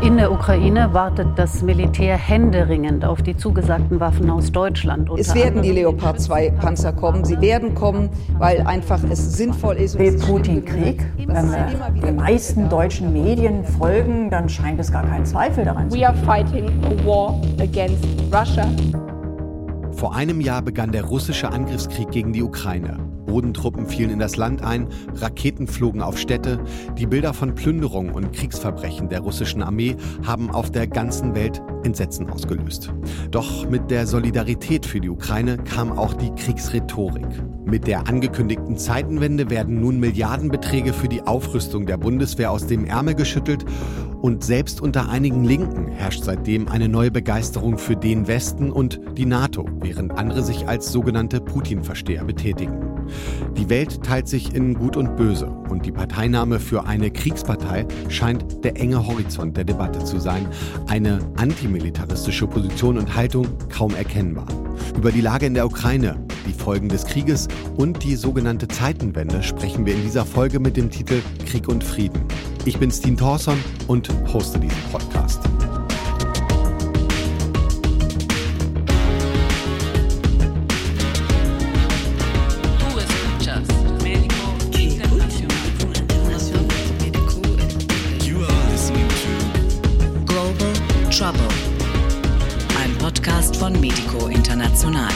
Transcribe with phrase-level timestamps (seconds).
[0.00, 5.10] In der Ukraine wartet das Militär händeringend auf die zugesagten Waffen aus Deutschland.
[5.18, 7.24] Es werden die Leopard 2 Panzer kommen.
[7.24, 8.08] Sie werden kommen,
[8.38, 9.98] weil einfach es sinnvoll ist.
[9.98, 11.04] Will Putin Krieg?
[11.16, 15.98] Wenn wir den meisten deutschen Medien folgen, dann scheint es gar keinen Zweifel daran zu
[15.98, 18.66] We are fighting a war against Russia.
[19.92, 23.07] Vor einem Jahr begann der russische Angriffskrieg gegen die Ukraine.
[23.28, 26.58] Bodentruppen fielen in das Land ein, Raketen flogen auf Städte.
[26.96, 29.96] Die Bilder von Plünderungen und Kriegsverbrechen der russischen Armee
[30.26, 32.92] haben auf der ganzen Welt Entsetzen ausgelöst.
[33.30, 37.26] Doch mit der Solidarität für die Ukraine kam auch die Kriegsrhetorik.
[37.64, 43.14] Mit der angekündigten Zeitenwende werden nun Milliardenbeträge für die Aufrüstung der Bundeswehr aus dem Ärmel
[43.14, 43.64] geschüttelt
[44.20, 49.26] und selbst unter einigen Linken herrscht seitdem eine neue Begeisterung für den Westen und die
[49.26, 52.88] NATO, während andere sich als sogenannte Putin-Versteher betätigen.
[53.56, 58.64] Die Welt teilt sich in Gut und Böse und die Parteinahme für eine Kriegspartei scheint
[58.64, 60.46] der enge Horizont der Debatte zu sein,
[60.86, 64.46] eine antimilitaristische Position und Haltung kaum erkennbar.
[64.96, 69.86] Über die Lage in der Ukraine, die Folgen des Krieges und die sogenannte Zeitenwende sprechen
[69.86, 72.20] wir in dieser Folge mit dem Titel Krieg und Frieden.
[72.68, 75.40] Ich bin Steen Thorson und hoste diesen Podcast.
[90.26, 90.72] Global
[91.10, 91.40] Trouble.
[92.78, 95.08] Ein Podcast von Medico International.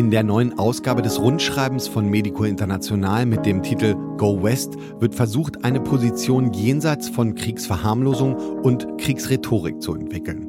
[0.00, 5.14] In der neuen Ausgabe des Rundschreibens von Medico International mit dem Titel Go West wird
[5.14, 10.48] versucht, eine Position jenseits von Kriegsverharmlosung und Kriegsrhetorik zu entwickeln.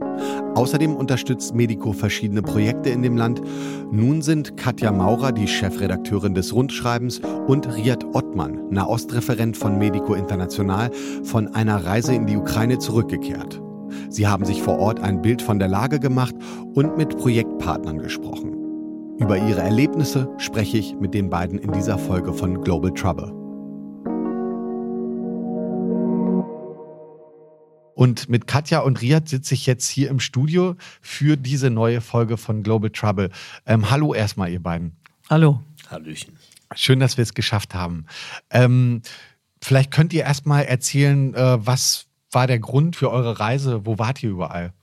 [0.56, 3.42] Außerdem unterstützt Medico verschiedene Projekte in dem Land.
[3.92, 10.92] Nun sind Katja Maurer, die Chefredakteurin des Rundschreibens, und Riad Ottmann, Nahostreferent von Medico International,
[11.26, 13.62] von einer Reise in die Ukraine zurückgekehrt.
[14.08, 16.36] Sie haben sich vor Ort ein Bild von der Lage gemacht
[16.74, 18.51] und mit Projektpartnern gesprochen.
[19.22, 23.32] Über ihre Erlebnisse spreche ich mit den beiden in dieser Folge von Global Trouble.
[27.94, 32.36] Und mit Katja und Riad sitze ich jetzt hier im Studio für diese neue Folge
[32.36, 33.30] von Global Trouble.
[33.68, 34.98] Ähm, hallo erstmal, ihr beiden.
[35.30, 35.62] Hallo.
[35.92, 36.40] Hallöchen.
[36.74, 38.08] Schön, dass wir es geschafft haben.
[38.50, 39.04] Ähm,
[39.62, 43.86] vielleicht könnt ihr erstmal erzählen, äh, was war der Grund für eure Reise?
[43.86, 44.74] Wo wart ihr überall?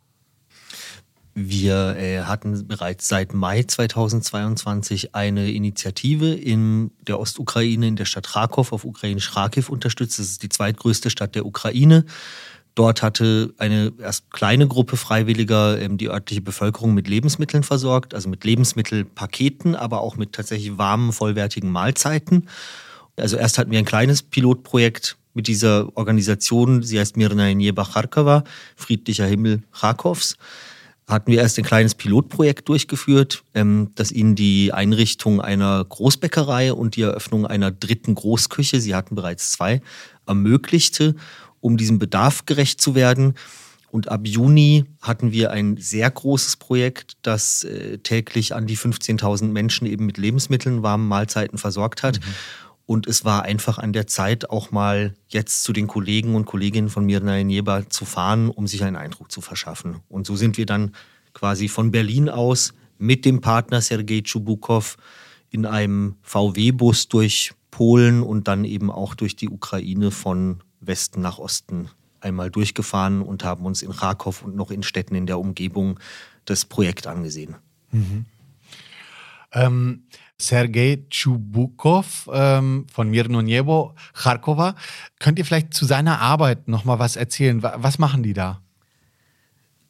[1.40, 8.34] Wir äh, hatten bereits seit Mai 2022 eine Initiative in der Ostukraine, in der Stadt
[8.34, 10.18] Rakow, auf ukrainisch Rakiv unterstützt.
[10.18, 12.04] Das ist die zweitgrößte Stadt der Ukraine.
[12.74, 18.28] Dort hatte eine erst kleine Gruppe Freiwilliger ähm, die örtliche Bevölkerung mit Lebensmitteln versorgt, also
[18.28, 22.48] mit Lebensmittelpaketen, aber auch mit tatsächlich warmen, vollwertigen Mahlzeiten.
[23.16, 28.42] Also erst hatten wir ein kleines Pilotprojekt mit dieser Organisation, sie heißt Mirna Nieba Charkova,
[28.74, 30.36] Friedlicher Himmel Rakows
[31.08, 36.96] hatten wir erst ein kleines Pilotprojekt durchgeführt, ähm, das ihnen die Einrichtung einer Großbäckerei und
[36.96, 39.80] die Eröffnung einer dritten Großküche, sie hatten bereits zwei,
[40.26, 41.16] ermöglichte,
[41.60, 43.34] um diesem Bedarf gerecht zu werden.
[43.90, 49.46] Und ab Juni hatten wir ein sehr großes Projekt, das äh, täglich an die 15.000
[49.46, 52.20] Menschen eben mit Lebensmitteln, warmen Mahlzeiten versorgt hat.
[52.88, 56.88] Und es war einfach an der Zeit, auch mal jetzt zu den Kollegen und Kolleginnen
[56.88, 59.96] von Mirna Nieba zu fahren, um sich einen Eindruck zu verschaffen.
[60.08, 60.92] Und so sind wir dann
[61.34, 64.96] quasi von Berlin aus mit dem Partner Sergei Tschubukow
[65.50, 71.38] in einem VW-Bus durch Polen und dann eben auch durch die Ukraine von Westen nach
[71.38, 76.00] Osten einmal durchgefahren und haben uns in Rakow und noch in Städten in der Umgebung
[76.46, 77.54] das Projekt angesehen.
[79.52, 80.04] Ähm,
[80.40, 84.74] Sergei Tschubukow ähm, von Mirnoniewo, Charkova.
[85.18, 87.62] Könnt ihr vielleicht zu seiner Arbeit noch mal was erzählen?
[87.62, 88.60] Wa- Was machen die da?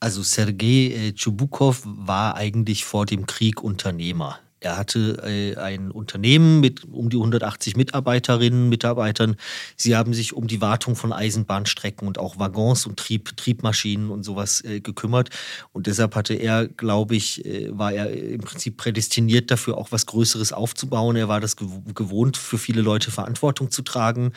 [0.01, 4.39] Also Sergei äh, Tschubukow war eigentlich vor dem Krieg Unternehmer.
[4.61, 9.37] Er hatte äh, ein Unternehmen mit um die 180 Mitarbeiterinnen und Mitarbeitern.
[9.77, 14.25] Sie haben sich um die Wartung von Eisenbahnstrecken und auch Waggons und Trieb, Triebmaschinen und
[14.25, 15.31] sowas äh, gekümmert.
[15.73, 20.07] Und deshalb hatte er, glaube ich, äh, war er im Prinzip prädestiniert dafür, auch was
[20.07, 21.15] Größeres aufzubauen.
[21.17, 24.33] Er war das gew- gewohnt, für viele Leute Verantwortung zu tragen,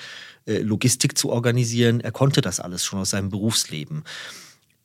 [0.45, 1.99] äh, Logistik zu organisieren.
[1.99, 4.03] Er konnte das alles schon aus seinem Berufsleben.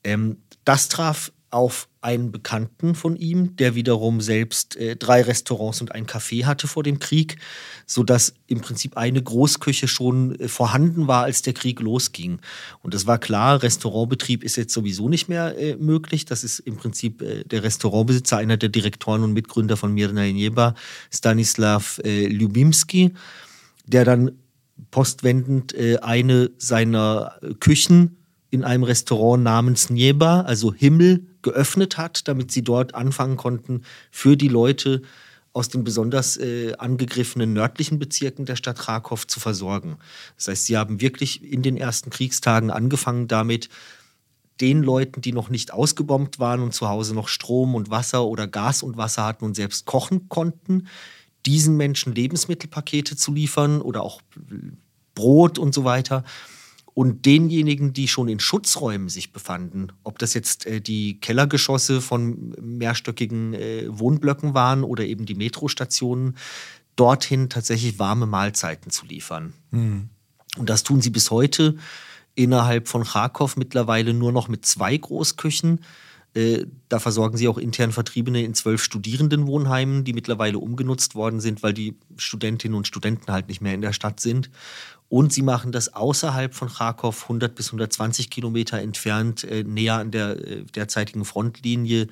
[0.03, 5.93] Ähm, das traf auf einen Bekannten von ihm, der wiederum selbst äh, drei Restaurants und
[5.93, 7.39] ein Café hatte vor dem Krieg,
[7.87, 12.41] sodass im Prinzip eine Großküche schon äh, vorhanden war, als der Krieg losging.
[12.83, 16.27] Und es war klar, Restaurantbetrieb ist jetzt sowieso nicht mehr äh, möglich.
[16.27, 20.75] Das ist im Prinzip äh, der Restaurantbesitzer, einer der Direktoren und Mitgründer von Mirna Nieba,
[21.11, 23.15] Stanislav äh, Ljubimski,
[23.87, 24.33] der dann
[24.91, 28.19] postwendend äh, eine seiner Küchen
[28.51, 34.37] in einem Restaurant namens Nieba, also Himmel, geöffnet hat, damit sie dort anfangen konnten, für
[34.37, 35.03] die Leute
[35.53, 39.97] aus den besonders äh, angegriffenen nördlichen Bezirken der Stadt Krakow zu versorgen.
[40.37, 43.71] Das heißt, sie haben wirklich in den ersten Kriegstagen angefangen damit,
[44.61, 48.47] den Leuten, die noch nicht ausgebombt waren und zu Hause noch Strom und Wasser oder
[48.47, 50.89] Gas und Wasser hatten und selbst kochen konnten,
[51.45, 54.21] diesen Menschen Lebensmittelpakete zu liefern oder auch
[55.15, 56.25] Brot und so weiter.
[56.99, 62.57] Und denjenigen, die schon in Schutzräumen sich befanden, ob das jetzt äh, die Kellergeschosse von
[62.59, 66.39] mehrstöckigen äh, Wohnblöcken waren oder eben die Metrostationen,
[66.97, 69.53] dorthin tatsächlich warme Mahlzeiten zu liefern.
[69.73, 70.09] Mhm.
[70.57, 71.77] Und das tun sie bis heute
[72.35, 75.81] innerhalb von Kharkov mittlerweile nur noch mit zwei Großküchen.
[76.33, 81.63] Äh, da versorgen sie auch intern Vertriebene in zwölf Studierendenwohnheimen, die mittlerweile umgenutzt worden sind,
[81.63, 84.51] weil die Studentinnen und Studenten halt nicht mehr in der Stadt sind.
[85.09, 90.11] Und sie machen das außerhalb von Kharkov, 100 bis 120 Kilometer entfernt, äh, näher an
[90.11, 92.09] der äh, derzeitigen Frontlinie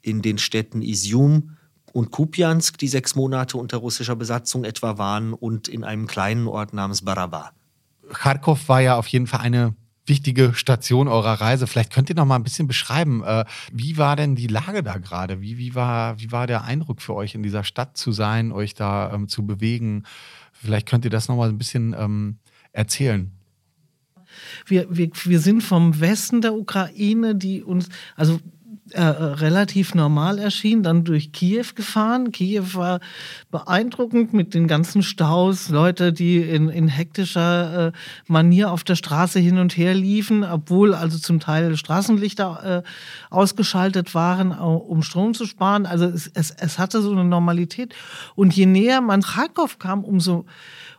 [0.00, 1.56] in den Städten Isium
[1.92, 6.72] und Kupiansk, die sechs Monate unter russischer Besatzung etwa waren, und in einem kleinen Ort
[6.72, 7.52] namens Baraba.
[8.12, 9.74] Kharkov war ja auf jeden Fall eine
[10.06, 11.66] wichtige Station eurer Reise.
[11.66, 14.96] Vielleicht könnt ihr noch mal ein bisschen beschreiben, äh, wie war denn die Lage da
[14.96, 15.40] gerade?
[15.40, 18.74] Wie, wie, war, wie war der Eindruck für euch, in dieser Stadt zu sein, euch
[18.74, 20.04] da ähm, zu bewegen?
[20.60, 22.38] Vielleicht könnt ihr das nochmal ein bisschen ähm,
[22.72, 23.30] erzählen.
[24.66, 28.40] Wir, wir, wir sind vom Westen der Ukraine, die uns, also
[28.92, 32.32] äh, relativ normal erschien, dann durch Kiew gefahren.
[32.32, 33.00] Kiew war
[33.50, 37.92] beeindruckend mit den ganzen Staus, Leute, die in, in hektischer äh,
[38.26, 42.88] Manier auf der Straße hin und her liefen, obwohl also zum Teil Straßenlichter äh,
[43.30, 45.86] ausgeschaltet waren, um Strom zu sparen.
[45.86, 47.94] Also es, es, es hatte so eine Normalität.
[48.34, 50.46] Und je näher man Kharkov kam, umso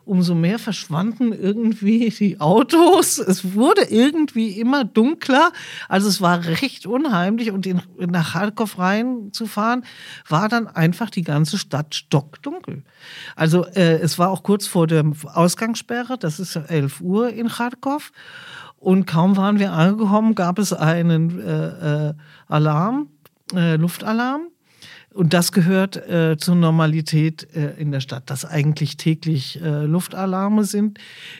[0.10, 3.20] umso mehr verschwanden irgendwie die Autos.
[3.20, 5.52] Es wurde irgendwie immer dunkler.
[5.88, 9.86] Also es war recht unheimlich und in, nach Kharkov reinzufahren,
[10.28, 12.84] war dann einfach die ganze Stadt stockdunkel.
[13.36, 18.12] Also äh, es war auch kurz vor der Ausgangssperre, das ist 11 Uhr in Kharkov.
[18.78, 22.14] Und kaum waren wir angekommen, gab es einen äh, äh,
[22.48, 23.10] Alarm,
[23.54, 24.48] äh, Luftalarm.
[25.19, 30.63] Und das gehört äh, zur Normalität äh, in der Stadt, dass eigentlich täglich äh, Luftalarme
[30.63, 30.98] sind,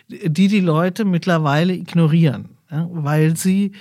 [0.09, 3.71] die die Leute mittlerweile ignorieren, ja, weil sie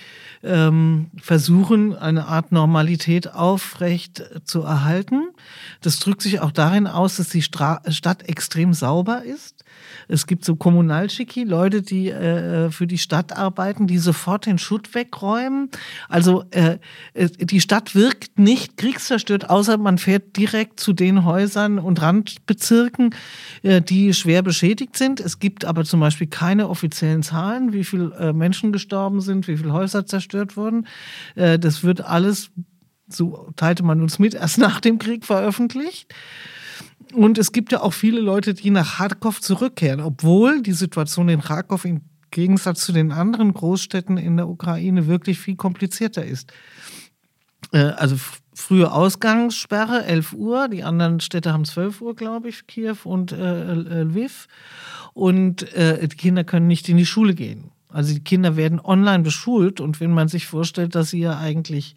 [0.44, 5.30] ähm, versuchen, eine Art Normalität aufrecht zu erhalten.
[5.80, 9.57] Das drückt sich auch darin aus, dass die Stra Stadt extrem sauber ist.
[10.08, 14.94] Es gibt so Kommunalschicki, Leute, die äh, für die Stadt arbeiten, die sofort den Schutt
[14.94, 15.70] wegräumen.
[16.08, 16.78] Also äh,
[17.14, 23.14] die Stadt wirkt nicht kriegszerstört, außer man fährt direkt zu den Häusern und Randbezirken,
[23.62, 25.20] äh, die schwer beschädigt sind.
[25.20, 29.58] Es gibt aber zum Beispiel keine offiziellen Zahlen, wie viele äh, Menschen gestorben sind, wie
[29.58, 30.86] viele Häuser zerstört wurden.
[31.34, 32.50] Äh, das wird alles
[33.08, 36.14] so teilte man uns mit, erst nach dem Krieg veröffentlicht.
[37.12, 41.40] Und es gibt ja auch viele Leute, die nach Kharkov zurückkehren, obwohl die Situation in
[41.40, 46.52] Kharkov im Gegensatz zu den anderen Großstädten in der Ukraine wirklich viel komplizierter ist.
[47.72, 48.16] Äh, also
[48.54, 53.74] frühe Ausgangssperre, 11 Uhr, die anderen Städte haben 12 Uhr, glaube ich, Kiew und äh,
[53.74, 54.48] Lviv.
[55.14, 57.70] Und äh, die Kinder können nicht in die Schule gehen.
[57.90, 61.94] Also die Kinder werden online beschult und wenn man sich vorstellt, dass sie ja eigentlich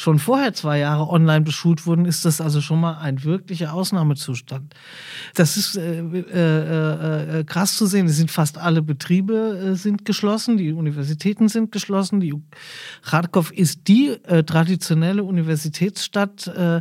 [0.00, 4.74] schon vorher zwei Jahre online beschult wurden, ist das also schon mal ein wirklicher Ausnahmezustand.
[5.34, 8.06] Das ist äh, äh, äh, krass zu sehen.
[8.06, 12.20] Es sind fast alle Betriebe äh, sind geschlossen, die Universitäten sind geschlossen.
[12.20, 12.34] Die
[13.02, 16.80] Kharkov ist die äh, traditionelle Universitätsstadt äh,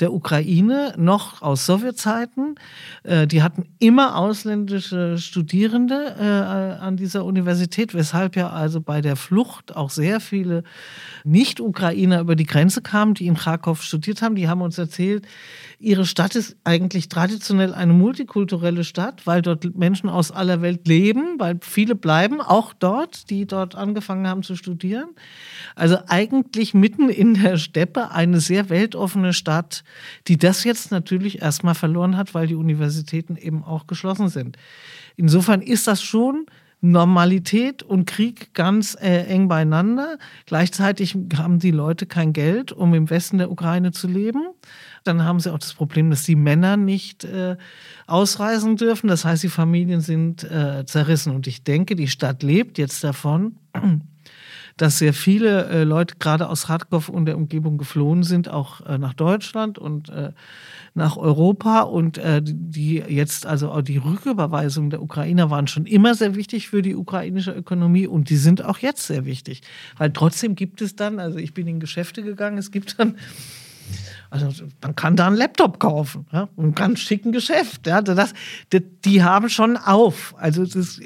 [0.00, 2.56] der Ukraine, noch aus Sowjetzeiten.
[3.04, 9.90] die hatten immer ausländische Studierende an dieser Universität, weshalb ja also bei der Flucht auch
[9.90, 10.62] sehr viele
[11.24, 15.26] Nicht-Ukrainer über die Grenze kamen, die in Kharkov studiert haben, die haben uns erzählt,
[15.80, 21.40] ihre Stadt ist eigentlich traditionell eine multikulturelle Stadt, weil dort Menschen aus aller Welt leben,
[21.40, 25.08] weil viele bleiben auch dort, die dort angefangen haben zu studieren.
[25.74, 29.82] Also eigentlich mitten in der Steppe eine sehr weltoffene Stadt,
[30.28, 34.56] die das jetzt natürlich erstmal verloren hat, weil die Universitäten eben auch geschlossen sind.
[35.16, 36.46] Insofern ist das schon
[36.80, 40.18] Normalität und Krieg ganz äh, eng beieinander.
[40.46, 44.48] Gleichzeitig haben die Leute kein Geld, um im Westen der Ukraine zu leben.
[45.02, 47.56] Dann haben sie auch das Problem, dass die Männer nicht äh,
[48.06, 49.08] ausreisen dürfen.
[49.08, 51.34] Das heißt, die Familien sind äh, zerrissen.
[51.34, 53.56] Und ich denke, die Stadt lebt jetzt davon,
[54.78, 58.96] dass sehr viele äh, Leute gerade aus Kharkov und der Umgebung geflohen sind, auch äh,
[58.96, 60.32] nach Deutschland und äh,
[60.94, 61.82] nach Europa.
[61.82, 66.68] Und äh, die jetzt also auch die Rücküberweisung der Ukrainer waren schon immer sehr wichtig
[66.68, 69.62] für die ukrainische Ökonomie und die sind auch jetzt sehr wichtig,
[69.96, 73.16] weil trotzdem gibt es dann, also ich bin in Geschäfte gegangen, es gibt dann
[74.30, 77.86] also man kann da einen Laptop kaufen, ja, ein ganz schicken Geschäft.
[77.86, 78.34] Ja, das,
[78.70, 80.34] das, die haben schon auf.
[80.38, 81.00] Also das,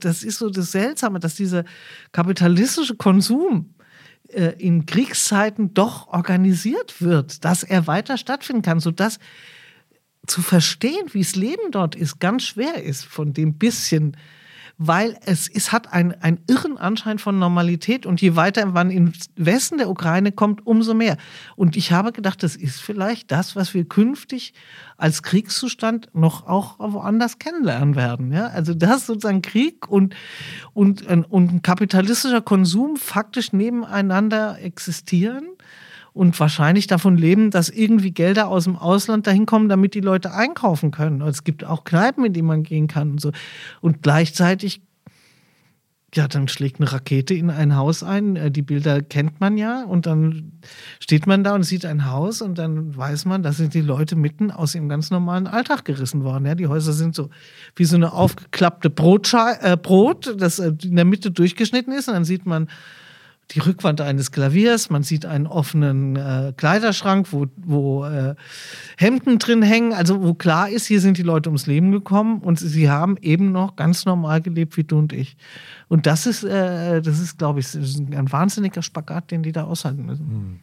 [0.00, 1.64] das ist so das Seltsame, dass dieser
[2.12, 3.74] kapitalistische Konsum
[4.28, 9.18] äh, in Kriegszeiten doch organisiert wird, dass er weiter stattfinden kann, sodass
[10.26, 14.16] zu verstehen, wie das Leben dort ist, ganz schwer ist von dem bisschen
[14.78, 19.12] weil es, es hat einen, einen irren Anschein von Normalität und je weiter man im
[19.34, 21.16] Westen der Ukraine kommt, umso mehr.
[21.56, 24.54] Und ich habe gedacht, das ist vielleicht das, was wir künftig
[24.96, 28.32] als Kriegszustand noch auch woanders kennenlernen werden.
[28.32, 28.46] Ja?
[28.46, 30.14] Also dass sozusagen Krieg und,
[30.74, 35.57] und, und ein kapitalistischer Konsum faktisch nebeneinander existieren
[36.12, 40.32] und wahrscheinlich davon leben, dass irgendwie Gelder aus dem Ausland dahin kommen, damit die Leute
[40.32, 41.20] einkaufen können.
[41.22, 43.32] Es gibt auch Kneipen, in die man gehen kann und so.
[43.80, 44.82] Und gleichzeitig
[46.14, 48.36] ja, dann schlägt eine Rakete in ein Haus ein.
[48.36, 49.84] Äh, die Bilder kennt man ja.
[49.84, 50.52] Und dann
[51.00, 54.16] steht man da und sieht ein Haus und dann weiß man, da sind die Leute
[54.16, 56.46] mitten aus ihrem ganz normalen Alltag gerissen worden.
[56.46, 57.28] Ja, die Häuser sind so
[57.76, 62.08] wie so eine aufgeklappte Brotschei äh, Brot, das äh, in der Mitte durchgeschnitten ist.
[62.08, 62.68] Und dann sieht man
[63.52, 68.34] die Rückwand eines Klaviers, man sieht einen offenen äh, Kleiderschrank, wo, wo äh,
[68.98, 72.58] Hemden drin hängen, also wo klar ist, hier sind die Leute ums Leben gekommen und
[72.58, 75.36] sie haben eben noch ganz normal gelebt wie du und ich.
[75.88, 80.04] Und das ist, äh, das ist, glaube ich, ein wahnsinniger Spagat, den die da aushalten
[80.04, 80.26] müssen.
[80.26, 80.58] Hm.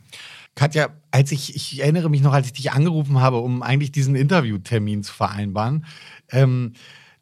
[0.53, 4.15] Katja, als ich, ich erinnere mich noch, als ich dich angerufen habe, um eigentlich diesen
[4.15, 5.85] Interviewtermin zu vereinbaren,
[6.31, 6.73] ähm,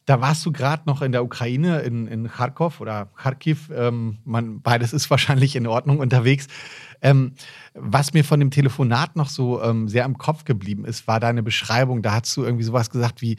[0.05, 3.69] da warst du gerade noch in der Ukraine, in, in Kharkov oder Kharkiv.
[3.73, 6.47] Ähm, man, beides ist wahrscheinlich in Ordnung unterwegs.
[7.01, 7.33] Ähm,
[7.73, 11.43] was mir von dem Telefonat noch so ähm, sehr im Kopf geblieben ist, war deine
[11.43, 12.01] Beschreibung.
[12.01, 13.37] Da hast du irgendwie sowas gesagt wie,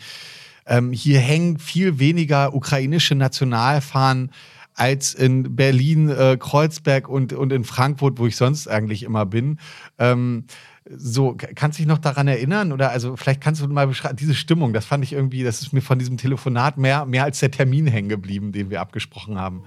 [0.67, 4.31] ähm, hier hängen viel weniger ukrainische Nationalfahnen
[4.75, 9.59] als in Berlin, äh, Kreuzberg und, und in Frankfurt, wo ich sonst eigentlich immer bin.
[9.99, 10.45] Ähm,
[10.91, 12.73] so, kannst du dich noch daran erinnern?
[12.73, 15.73] Oder also vielleicht kannst du mal beschreiben, diese Stimmung, das fand ich irgendwie, das ist
[15.73, 19.65] mir von diesem Telefonat mehr, mehr als der Termin hängen geblieben, den wir abgesprochen haben.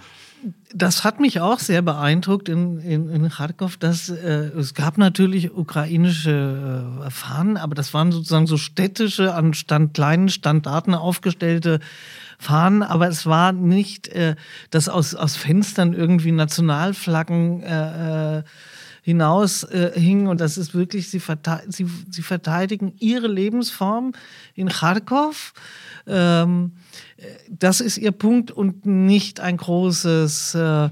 [0.71, 5.51] Das hat mich auch sehr beeindruckt in, in, in Kharkov, dass äh, es gab natürlich
[5.51, 11.79] ukrainische äh, Fahnen, aber das waren sozusagen so städtische, an Stand, kleinen Standarten aufgestellte
[12.37, 14.35] Fahnen, aber es war nicht, äh,
[14.69, 18.43] dass aus, aus Fenstern irgendwie Nationalflaggen äh, äh
[19.07, 20.27] hinaus äh, hingen.
[20.27, 21.21] Und das ist wirklich, sie,
[21.69, 24.11] sie, sie, verteidigen ihre Lebensform
[24.53, 25.53] in Kharkov.
[26.05, 26.73] Ähm,
[27.49, 30.89] das ist ihr Punkt und nicht ein großes äh,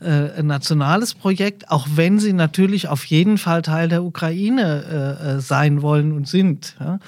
[0.00, 5.40] äh, nationales Projekt, auch wenn sie natürlich auf jeden Fall Teil der Ukraine äh, äh
[5.40, 6.74] sein wollen und sind.
[6.80, 7.00] Ja.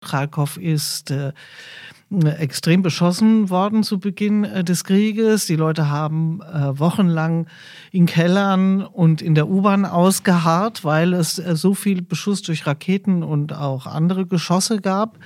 [0.00, 1.32] Kharkov ist äh,
[2.10, 5.46] extrem beschossen worden zu Beginn äh, des Krieges.
[5.46, 7.46] Die Leute haben äh, wochenlang
[7.92, 13.22] in Kellern und in der U-Bahn ausgeharrt, weil es äh, so viel Beschuss durch Raketen
[13.22, 15.18] und auch andere Geschosse gab.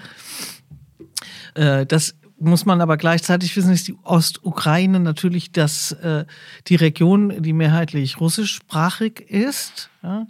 [1.55, 6.25] Äh, das muss man aber gleichzeitig wissen, ist die Ostukraine natürlich das, äh,
[6.67, 9.91] die Region, die mehrheitlich russischsprachig ist.
[10.03, 10.27] Ja?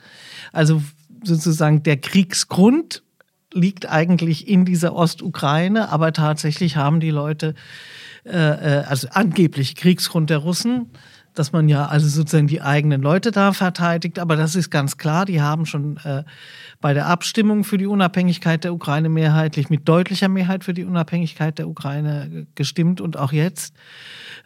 [0.52, 0.82] Also
[1.24, 3.02] sozusagen der Kriegsgrund
[3.52, 7.54] liegt eigentlich in dieser Ostukraine, aber tatsächlich haben die Leute,
[8.24, 10.90] äh, äh, also angeblich Kriegsgrund der Russen,
[11.34, 15.24] dass man ja also sozusagen die eigenen Leute da verteidigt, aber das ist ganz klar,
[15.24, 16.24] die haben schon äh,
[16.80, 21.58] bei der Abstimmung für die Unabhängigkeit der Ukraine mehrheitlich mit deutlicher Mehrheit für die Unabhängigkeit
[21.58, 23.00] der Ukraine gestimmt.
[23.00, 23.74] Und auch jetzt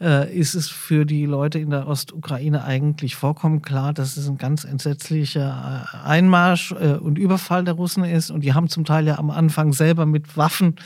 [0.00, 4.38] äh, ist es für die Leute in der Ostukraine eigentlich vollkommen klar, dass es ein
[4.38, 9.06] ganz entsetzlicher äh, Einmarsch äh, und Überfall der Russen ist und die haben zum Teil
[9.06, 10.76] ja am Anfang selber mit Waffen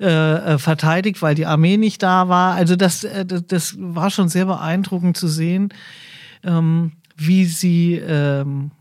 [0.00, 2.54] äh, äh, verteidigt, weil die Armee nicht da war.
[2.54, 5.68] Also das, äh, das war schon sehr beeindruckend zu sehen,
[6.42, 8.72] ähm, wie sie ähm,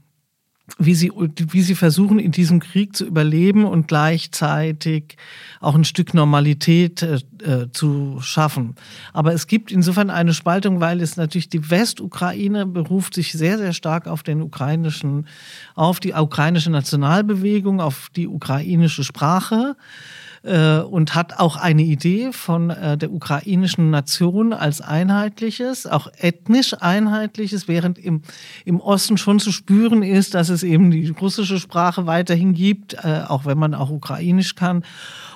[0.77, 5.17] wie sie, wie sie versuchen, in diesem Krieg zu überleben und gleichzeitig
[5.59, 8.75] auch ein Stück Normalität äh, äh zu schaffen.
[9.13, 13.73] Aber es gibt insofern eine Spaltung, weil es natürlich die Westukraine beruft sich sehr, sehr
[13.73, 15.27] stark auf den ukrainischen,
[15.75, 19.75] auf die ukrainische Nationalbewegung, auf die ukrainische Sprache
[20.43, 27.67] und hat auch eine Idee von äh, der ukrainischen Nation als einheitliches, auch ethnisch einheitliches,
[27.67, 28.23] während im,
[28.65, 33.21] im Osten schon zu spüren ist, dass es eben die russische Sprache weiterhin gibt, äh,
[33.27, 34.83] auch wenn man auch ukrainisch kann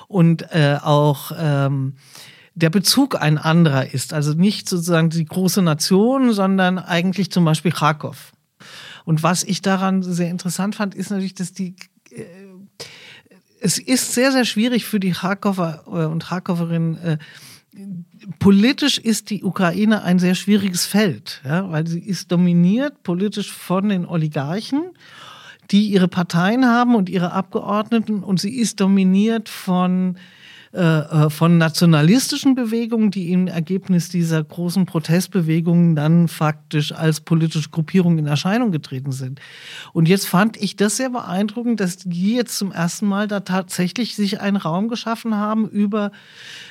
[0.08, 1.94] und äh, auch ähm,
[2.56, 4.12] der Bezug ein anderer ist.
[4.12, 8.32] Also nicht sozusagen die große Nation, sondern eigentlich zum Beispiel Kharkov.
[9.04, 11.76] Und was ich daran sehr interessant fand, ist natürlich, dass die
[12.10, 12.24] äh,
[13.66, 16.98] es ist sehr, sehr schwierig für die Kharkover äh, und Kharkoverinnen.
[16.98, 17.18] Äh,
[18.38, 23.88] politisch ist die Ukraine ein sehr schwieriges Feld, ja, weil sie ist dominiert politisch von
[23.88, 24.92] den Oligarchen,
[25.72, 30.16] die ihre Parteien haben und ihre Abgeordneten und sie ist dominiert von
[30.76, 37.70] äh, äh, von nationalistischen Bewegungen, die im Ergebnis dieser großen Protestbewegungen dann faktisch als politische
[37.70, 39.40] Gruppierung in Erscheinung getreten sind.
[39.94, 44.16] Und jetzt fand ich das sehr beeindruckend, dass die jetzt zum ersten Mal da tatsächlich
[44.16, 46.12] sich einen Raum geschaffen haben über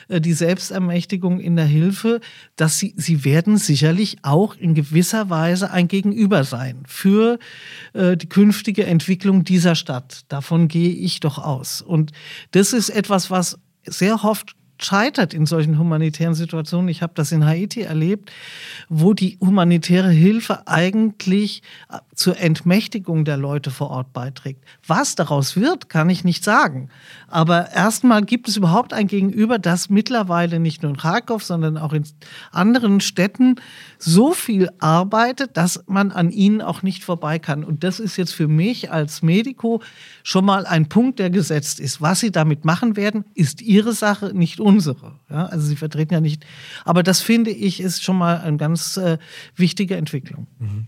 [0.07, 2.19] äh, die Selbstermächtigung in der Hilfe,
[2.57, 7.39] dass sie, sie werden sicherlich auch in gewisser Weise ein Gegenüber sein für
[7.93, 10.25] die künftige Entwicklung dieser Stadt.
[10.27, 11.81] Davon gehe ich doch aus.
[11.81, 12.11] Und
[12.51, 16.89] das ist etwas, was sehr oft scheitert in solchen humanitären Situationen.
[16.89, 18.31] Ich habe das in Haiti erlebt,
[18.89, 24.63] wo die humanitäre Hilfe eigentlich äh, zur Entmächtigung der Leute vor Ort beiträgt.
[24.85, 26.89] Was daraus wird, kann ich nicht sagen.
[27.27, 31.93] Aber erstmal gibt es überhaupt ein Gegenüber, das mittlerweile nicht nur in Kharkov, sondern auch
[31.93, 32.03] in
[32.51, 33.55] anderen Städten
[34.05, 37.63] so viel arbeitet, dass man an ihnen auch nicht vorbei kann.
[37.63, 39.81] Und das ist jetzt für mich als Medico
[40.23, 42.01] schon mal ein Punkt, der gesetzt ist.
[42.01, 45.19] Was sie damit machen werden, ist ihre Sache, nicht unsere.
[45.29, 46.45] Ja, also sie vertreten ja nicht.
[46.83, 49.17] Aber das finde ich ist schon mal eine ganz äh,
[49.55, 50.47] wichtige Entwicklung.
[50.59, 50.87] Mhm.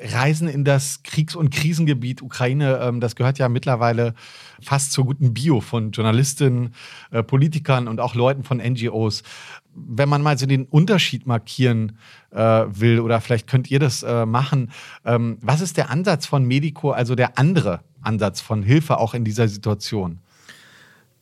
[0.00, 4.14] Reisen in das Kriegs- und Krisengebiet Ukraine, ähm, das gehört ja mittlerweile
[4.60, 6.74] fast zur guten Bio von Journalistinnen,
[7.10, 9.22] äh, Politikern und auch Leuten von NGOs.
[9.86, 11.98] Wenn man mal so den Unterschied markieren
[12.30, 14.70] äh, will, oder vielleicht könnt ihr das äh, machen,
[15.04, 19.24] ähm, was ist der Ansatz von Medico, also der andere Ansatz von Hilfe auch in
[19.24, 20.20] dieser Situation?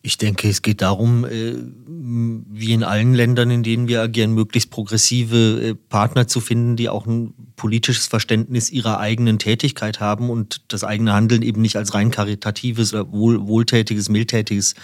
[0.06, 1.56] Ich denke, es geht darum, äh,
[1.88, 6.88] wie in allen Ländern, in denen wir agieren, möglichst progressive äh, Partner zu finden, die
[6.88, 11.92] auch ein politisches Verständnis ihrer eigenen Tätigkeit haben und das eigene Handeln eben nicht als
[11.92, 14.76] rein karitatives oder wohl, wohltätiges, mildtätiges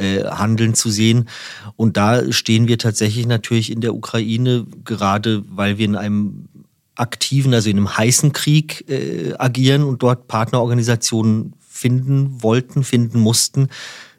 [0.00, 1.28] äh, Handeln zu sehen.
[1.76, 6.48] Und da stehen wir tatsächlich natürlich in der Ukraine, gerade weil wir in einem
[6.94, 13.68] aktiven, also in einem heißen Krieg äh, agieren und dort Partnerorganisationen finden wollten, finden mussten,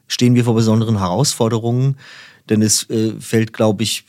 [0.07, 1.97] stehen wir vor besonderen Herausforderungen,
[2.49, 4.03] denn es äh, fällt, glaube ich,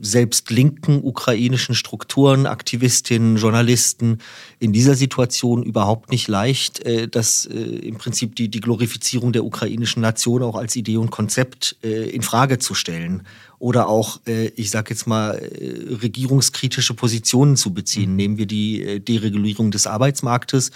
[0.00, 4.18] selbst linken ukrainischen Strukturen, Aktivistinnen, Journalisten
[4.58, 9.44] in dieser Situation überhaupt nicht leicht, äh, dass äh, im Prinzip die, die Glorifizierung der
[9.44, 13.22] ukrainischen Nation auch als Idee und Konzept äh, in Frage zu stellen
[13.62, 18.10] oder auch, äh, ich sage jetzt mal, äh, regierungskritische Positionen zu beziehen.
[18.10, 18.16] Mhm.
[18.16, 20.72] Nehmen wir die äh, Deregulierung des Arbeitsmarktes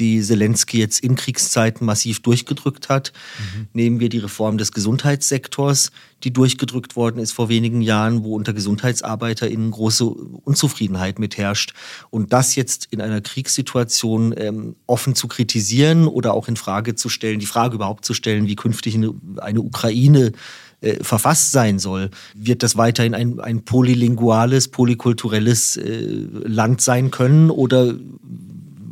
[0.00, 3.12] die Zelensky jetzt in Kriegszeiten massiv durchgedrückt hat.
[3.38, 3.68] Mhm.
[3.72, 5.92] Nehmen wir die Reform des Gesundheitssektors,
[6.24, 11.74] die durchgedrückt worden ist vor wenigen Jahren, wo unter GesundheitsarbeiterInnen große Unzufriedenheit mitherrscht.
[12.10, 17.08] Und das jetzt in einer Kriegssituation ähm, offen zu kritisieren oder auch in Frage zu
[17.08, 20.32] stellen, die Frage überhaupt zu stellen, wie künftig eine, eine Ukraine
[20.80, 26.06] äh, verfasst sein soll, wird das weiterhin ein, ein polylinguales, polykulturelles äh,
[26.44, 27.94] Land sein können oder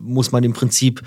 [0.09, 1.03] muss man im Prinzip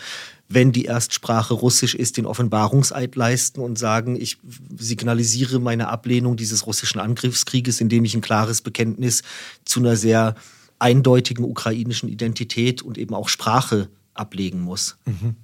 [0.54, 4.38] wenn die Erstsprache Russisch ist, den Offenbarungseid leisten und sagen, ich
[4.78, 9.24] signalisiere meine Ablehnung dieses russischen Angriffskrieges, indem ich ein klares Bekenntnis
[9.64, 10.36] zu einer sehr
[10.80, 14.98] eindeutigen ukrainischen Identität und eben auch Sprache ablegen muss.
[15.06, 15.36] Mhm.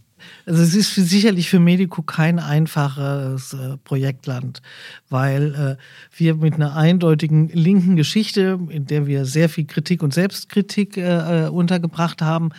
[0.46, 4.62] Also es ist sicherlich für Medico kein einfaches äh, Projektland,
[5.10, 10.14] weil äh, wir mit einer eindeutigen linken Geschichte, in der wir sehr viel Kritik und
[10.14, 12.50] Selbstkritik äh, äh untergebracht haben,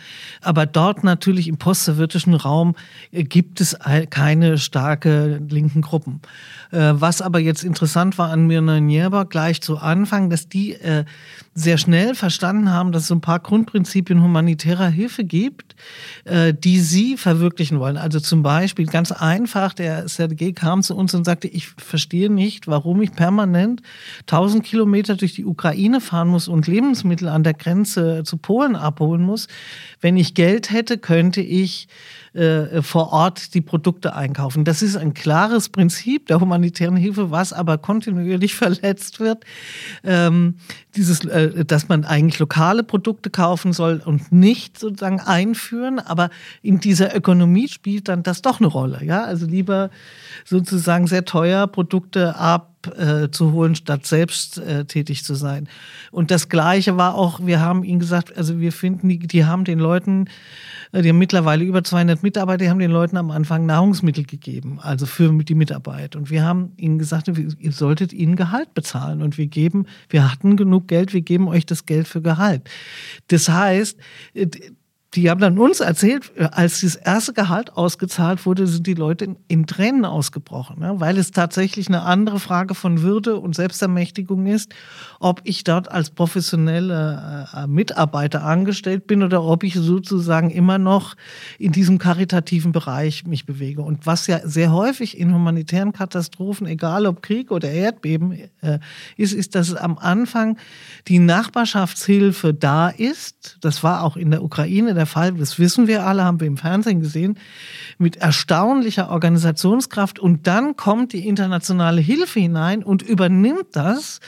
[0.41, 2.75] aber dort natürlich im postsowjetischen Raum
[3.11, 3.77] äh, gibt es
[4.09, 6.21] keine starke linken Gruppen.
[6.71, 10.77] Äh, was aber jetzt interessant war an Mirna Nierba gleich zu Anfang, dass die
[11.59, 15.75] sehr schnell verstanden haben, dass es so ein paar Grundprinzipien humanitärer Hilfe gibt,
[16.25, 17.97] die sie verwirklichen wollen.
[17.97, 22.67] Also zum Beispiel ganz einfach, der Sergei kam zu uns und sagte, ich verstehe nicht,
[22.67, 23.81] warum ich permanent
[24.21, 29.21] 1000 Kilometer durch die Ukraine fahren muss und Lebensmittel an der Grenze zu Polen abholen
[29.21, 29.47] muss.
[30.01, 31.87] Wenn ich Geld hätte, könnte ich
[32.33, 34.63] äh, vor Ort die Produkte einkaufen.
[34.63, 39.45] Das ist ein klares Prinzip der humanitären Hilfe, was aber kontinuierlich verletzt wird.
[40.03, 40.55] Ähm,
[40.95, 46.29] dieses, äh, dass man eigentlich lokale Produkte kaufen soll und nicht sozusagen einführen, aber
[46.61, 49.03] in dieser Ökonomie spielt dann das doch eine Rolle.
[49.03, 49.89] Ja, also lieber
[50.45, 55.67] sozusagen sehr teuer Produkte ab abzuholen, statt selbst äh, tätig zu sein.
[56.11, 59.63] Und das Gleiche war auch, wir haben ihnen gesagt, also wir finden, die, die haben
[59.63, 60.25] den Leuten,
[60.91, 64.79] äh, die haben mittlerweile über 200 Mitarbeiter, die haben den Leuten am Anfang Nahrungsmittel gegeben,
[64.81, 66.15] also für die Mitarbeit.
[66.15, 69.21] Und wir haben ihnen gesagt, ihr solltet ihnen Gehalt bezahlen.
[69.21, 72.69] Und wir geben, wir hatten genug Geld, wir geben euch das Geld für Gehalt.
[73.27, 73.97] Das heißt,
[74.33, 74.47] äh,
[75.15, 79.25] die haben dann uns erzählt, äh, als das erste Gehalt ausgezahlt wurde, sind die Leute
[79.25, 80.95] in, in Tränen ausgebrochen, ne?
[80.97, 84.73] weil es tatsächlich eine andere Frage von Würde und Selbstermächtigung ist,
[85.19, 91.15] ob ich dort als professionelle äh, Mitarbeiter angestellt bin oder ob ich sozusagen immer noch
[91.57, 93.81] in diesem karitativen Bereich mich bewege.
[93.81, 98.79] Und was ja sehr häufig in humanitären Katastrophen, egal ob Krieg oder Erdbeben äh,
[99.17, 100.57] ist, ist, dass am Anfang
[101.07, 103.57] die Nachbarschaftshilfe da ist.
[103.61, 106.57] Das war auch in der Ukraine der Fall, das wissen wir alle, haben wir im
[106.57, 107.39] Fernsehen gesehen,
[107.97, 110.19] mit erstaunlicher Organisationskraft.
[110.19, 114.19] Und dann kommt die internationale Hilfe hinein und übernimmt das.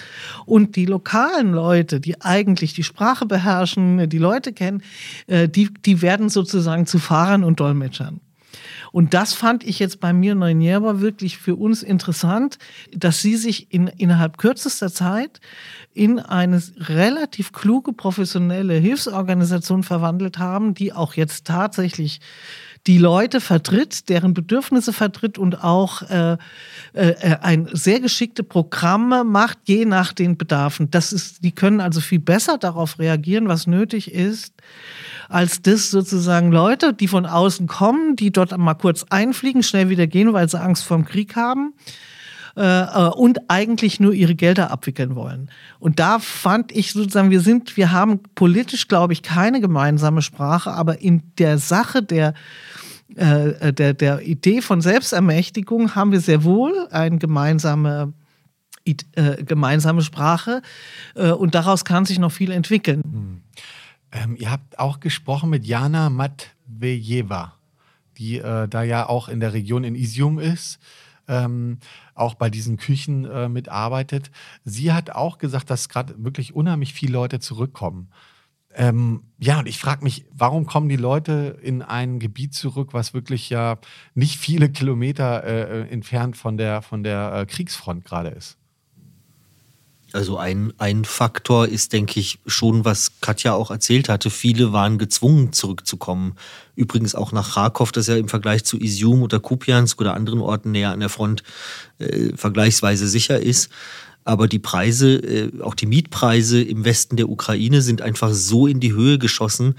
[0.45, 4.81] Und die lokalen Leute, die eigentlich die Sprache beherrschen, die Leute kennen,
[5.27, 8.21] äh, die, die werden sozusagen zu Fahrern und Dolmetschern.
[8.91, 12.57] Und das fand ich jetzt bei mir Neunjährer wirklich für uns interessant,
[12.93, 15.39] dass sie sich in, innerhalb kürzester Zeit
[15.93, 22.21] in eine relativ kluge professionelle Hilfsorganisation verwandelt haben, die auch jetzt tatsächlich
[22.87, 26.37] die Leute vertritt, deren Bedürfnisse vertritt und auch äh,
[26.93, 30.89] äh, ein sehr geschickte Programme macht, je nach den Bedarfen.
[30.89, 34.53] Das ist, die können also viel besser darauf reagieren, was nötig ist,
[35.29, 40.07] als das sozusagen Leute, die von außen kommen, die dort mal kurz einfliegen, schnell wieder
[40.07, 41.73] gehen, weil sie Angst vor dem Krieg haben
[42.55, 45.49] äh, äh, und eigentlich nur ihre Gelder abwickeln wollen.
[45.79, 50.71] Und da fand ich sozusagen, wir sind, wir haben politisch, glaube ich, keine gemeinsame Sprache,
[50.71, 52.33] aber in der Sache der
[53.15, 58.13] äh, der, der Idee von Selbstermächtigung haben wir sehr wohl eine gemeinsame
[58.85, 60.61] äh, gemeinsame Sprache
[61.15, 63.03] äh, und daraus kann sich noch viel entwickeln.
[63.03, 63.41] Hm.
[64.11, 67.53] Ähm, ihr habt auch gesprochen mit Jana Matvejeva,
[68.17, 70.79] die äh, da ja auch in der Region in Isium ist
[71.27, 71.79] ähm,
[72.15, 74.31] auch bei diesen Küchen äh, mitarbeitet.
[74.63, 78.09] Sie hat auch gesagt, dass gerade wirklich unheimlich viele Leute zurückkommen.
[78.73, 83.13] Ähm, ja, und ich frage mich, warum kommen die Leute in ein Gebiet zurück, was
[83.13, 83.77] wirklich ja
[84.13, 88.60] nicht viele Kilometer äh, entfernt von der, von der äh, Kriegsfront gerade ist?
[90.13, 94.29] Also ein, ein Faktor ist, denke ich, schon, was Katja auch erzählt hatte.
[94.29, 96.35] Viele waren gezwungen, zurückzukommen.
[96.75, 100.71] Übrigens auch nach Kharkov, das ja im Vergleich zu Isium oder Kupiansk oder anderen Orten
[100.71, 101.43] näher an der Front
[101.99, 103.69] äh, vergleichsweise sicher ist.
[104.23, 108.79] Aber die Preise, äh, auch die Mietpreise im Westen der Ukraine sind einfach so in
[108.79, 109.75] die Höhe geschossen.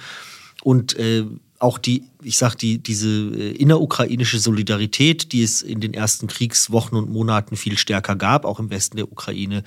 [0.63, 1.25] Und äh,
[1.63, 6.99] auch die, ich sag die, diese äh, innerukrainische Solidarität, die es in den ersten Kriegswochen
[6.99, 9.63] und Monaten viel stärker gab, auch im Westen der Ukraine,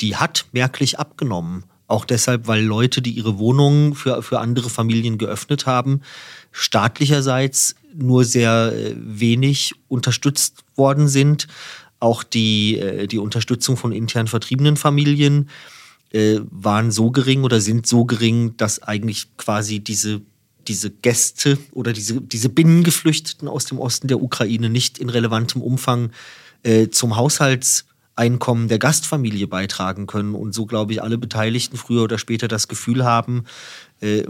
[0.00, 1.64] die hat merklich abgenommen.
[1.88, 6.02] Auch deshalb, weil Leute, die ihre Wohnungen für, für andere Familien geöffnet haben,
[6.52, 11.48] staatlicherseits nur sehr äh, wenig unterstützt worden sind.
[11.98, 15.50] Auch die, äh, die Unterstützung von intern vertriebenen Familien
[16.14, 20.20] waren so gering oder sind so gering, dass eigentlich quasi diese
[20.68, 26.10] diese Gäste oder diese, diese Binnengeflüchteten aus dem Osten der Ukraine nicht in relevantem Umfang
[26.62, 32.18] äh, zum Haushaltseinkommen der Gastfamilie beitragen können und so, glaube ich, alle Beteiligten früher oder
[32.18, 33.44] später das Gefühl haben,
[34.00, 34.24] äh,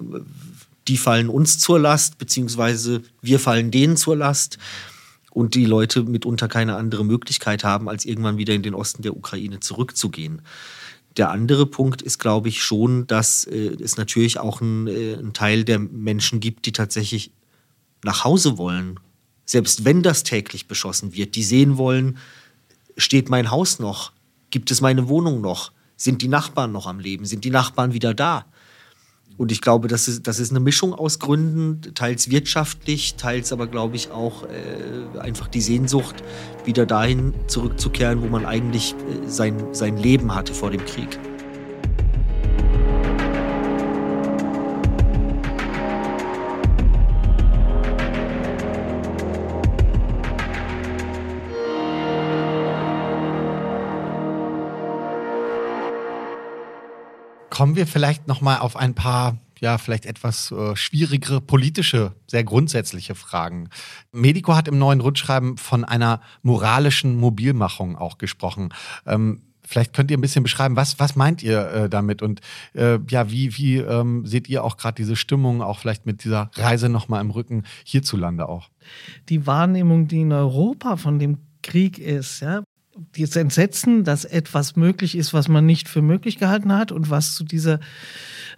[0.88, 4.58] die fallen uns zur Last, beziehungsweise wir fallen denen zur Last
[5.30, 9.16] und die Leute mitunter keine andere Möglichkeit haben, als irgendwann wieder in den Osten der
[9.16, 10.42] Ukraine zurückzugehen.
[11.16, 15.64] Der andere Punkt ist, glaube ich, schon, dass äh, es natürlich auch einen äh, Teil
[15.64, 17.32] der Menschen gibt, die tatsächlich
[18.02, 18.98] nach Hause wollen.
[19.44, 22.18] Selbst wenn das täglich beschossen wird, die sehen wollen,
[22.96, 24.12] steht mein Haus noch?
[24.50, 25.72] Gibt es meine Wohnung noch?
[25.96, 27.24] Sind die Nachbarn noch am Leben?
[27.24, 28.46] Sind die Nachbarn wieder da?
[29.36, 33.66] Und ich glaube, das ist, das ist eine Mischung aus Gründen, teils wirtschaftlich, teils aber,
[33.66, 36.22] glaube ich, auch äh, einfach die Sehnsucht,
[36.64, 41.18] wieder dahin zurückzukehren, wo man eigentlich äh, sein, sein Leben hatte vor dem Krieg.
[57.62, 62.42] Kommen wir vielleicht noch mal auf ein paar ja, vielleicht etwas äh, schwierigere politische, sehr
[62.42, 63.68] grundsätzliche Fragen.
[64.10, 68.74] Medico hat im neuen Rundschreiben von einer moralischen Mobilmachung auch gesprochen.
[69.06, 72.40] Ähm, vielleicht könnt ihr ein bisschen beschreiben, was, was meint ihr äh, damit und
[72.74, 76.50] äh, ja, wie, wie ähm, seht ihr auch gerade diese Stimmung, auch vielleicht mit dieser
[76.56, 78.70] Reise nochmal im Rücken hierzulande auch?
[79.28, 82.64] Die Wahrnehmung, die in Europa von dem Krieg ist, ja,
[83.16, 87.34] dieses Entsetzen, dass etwas möglich ist, was man nicht für möglich gehalten hat und was
[87.34, 87.80] zu dieser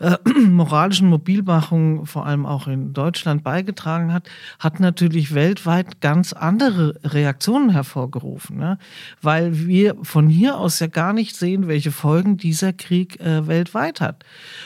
[0.00, 0.16] äh,
[0.48, 7.70] moralischen Mobilmachung vor allem auch in Deutschland beigetragen hat, hat natürlich weltweit ganz andere Reaktionen
[7.70, 8.78] hervorgerufen, ne?
[9.22, 14.00] weil wir von hier aus ja gar nicht sehen, welche Folgen dieser Krieg äh, weltweit
[14.00, 14.24] hat.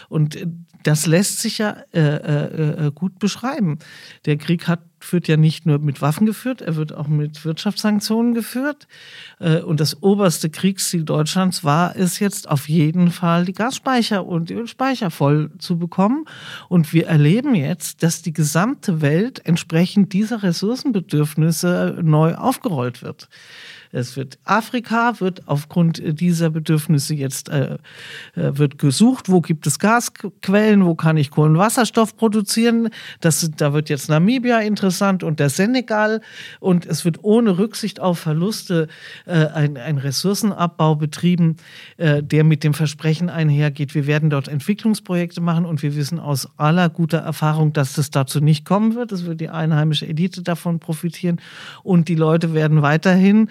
[0.09, 0.47] Und äh,
[0.83, 3.79] das lässt sich ja äh, äh, äh, gut beschreiben.
[4.25, 8.35] Der Krieg hat, wird ja nicht nur mit Waffen geführt, er wird auch mit Wirtschaftssanktionen
[8.35, 8.87] geführt.
[9.39, 14.51] Äh, und das oberste Kriegsziel Deutschlands war es jetzt auf jeden Fall, die Gasspeicher und
[14.51, 16.25] die Ölspeicher voll zu bekommen.
[16.69, 23.29] Und wir erleben jetzt, dass die gesamte Welt entsprechend dieser Ressourcenbedürfnisse neu aufgerollt wird.
[23.93, 27.75] Es wird Afrika wird aufgrund dieser Bedürfnisse jetzt äh,
[28.35, 32.91] äh, wird gesucht, wo gibt es Gasquellen, wo kann ich Kohlenwasserstoff produzieren.
[33.21, 36.21] Das, da wird jetzt Namibia interessant und der Senegal
[36.61, 38.89] und es wird ohne Rücksicht auf Verluste
[39.27, 41.57] äh, ein, ein Ressourcenabbau betrieben,
[41.97, 46.49] äh, der mit dem Versprechen einhergeht, wir werden dort Entwicklungsprojekte machen und wir wissen aus
[46.57, 49.13] aller guter Erfahrung, dass das dazu nicht kommen wird.
[49.13, 51.41] Es wird die einheimische Elite davon profitieren
[51.83, 53.49] und die Leute werden weiterhin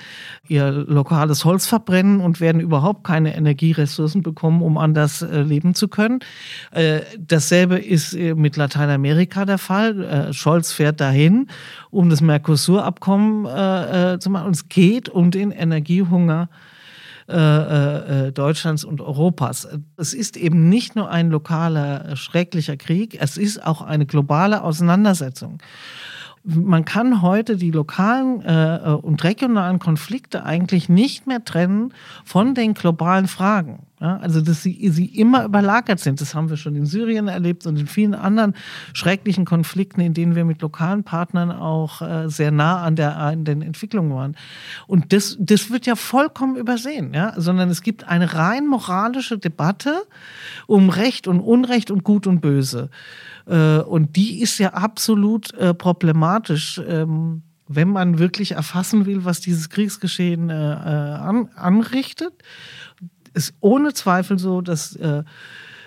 [0.47, 5.87] ihr lokales Holz verbrennen und werden überhaupt keine Energieressourcen bekommen, um anders äh, leben zu
[5.87, 6.19] können.
[6.71, 10.03] Äh, dasselbe ist äh, mit Lateinamerika der Fall.
[10.03, 11.47] Äh, Scholz fährt dahin,
[11.89, 14.47] um das Mercosur-Abkommen äh, äh, zu machen.
[14.47, 16.49] Und es geht um den Energiehunger
[17.29, 19.67] Deutschlands und Europas.
[19.97, 25.57] Es ist eben nicht nur ein lokaler, schrecklicher Krieg, es ist auch eine globale Auseinandersetzung
[26.43, 32.73] man kann heute die lokalen äh, und regionalen Konflikte eigentlich nicht mehr trennen von den
[32.73, 33.87] globalen Fragen.
[33.99, 36.21] Ja, also, dass sie, sie immer überlagert sind.
[36.21, 38.53] Das haben wir schon in Syrien erlebt und in vielen anderen
[38.93, 43.43] schrecklichen Konflikten, in denen wir mit lokalen Partnern auch äh, sehr nah an, der, an
[43.43, 44.35] den Entwicklungen waren.
[44.85, 47.33] Und das, das wird ja vollkommen übersehen, ja?
[47.37, 50.03] sondern es gibt eine rein moralische Debatte
[50.67, 52.91] um Recht und Unrecht und Gut und Böse.
[53.47, 56.81] Äh, und die ist ja absolut äh, problematisch.
[56.87, 62.33] Ähm, wenn man wirklich erfassen will, was dieses Kriegsgeschehen äh, an, anrichtet,
[63.33, 64.97] ist ohne Zweifel so, dass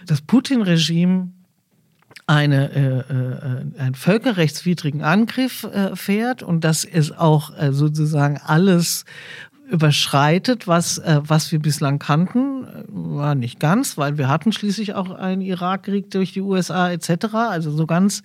[0.07, 1.31] das Putin-Regime
[2.31, 9.05] eine, äh, äh, einen völkerrechtswidrigen Angriff äh, fährt und dass es auch äh, sozusagen alles
[9.71, 12.67] überschreitet, was, äh, was wir bislang kannten.
[12.89, 17.35] War nicht ganz, weil wir hatten schließlich auch einen Irakkrieg durch die USA etc.
[17.35, 18.23] Also so ganz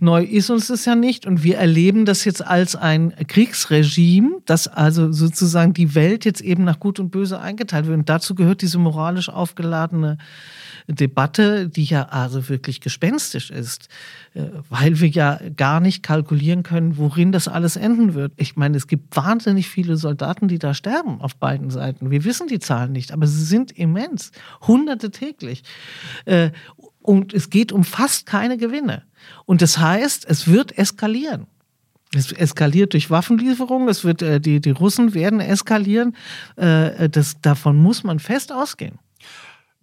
[0.00, 1.26] neu ist uns das ja nicht.
[1.26, 6.64] Und wir erleben das jetzt als ein Kriegsregime, das also sozusagen die Welt jetzt eben
[6.64, 7.98] nach Gut und Böse eingeteilt wird.
[7.98, 10.18] Und dazu gehört diese moralisch aufgeladene
[10.86, 13.88] Debatte, die ja also wirklich gespenstisch ist,
[14.34, 18.32] äh, weil wir ja gar nicht kalkulieren können, worin das alles enden wird.
[18.36, 22.10] Ich meine, es gibt wahnsinnig viele Soldaten, die da sterben auf beiden Seiten.
[22.10, 24.32] Wir wissen die Zahlen nicht, aber sie sind immens.
[24.66, 25.62] Hunderte täglich.
[26.24, 26.50] Äh,
[27.00, 29.02] und es geht um fast keine Gewinne.
[29.44, 31.46] Und das heißt, es wird eskalieren.
[32.14, 36.14] Es eskaliert durch Waffenlieferungen, es wird, äh, die, die Russen werden eskalieren.
[36.56, 38.98] das, davon muss man fest ausgehen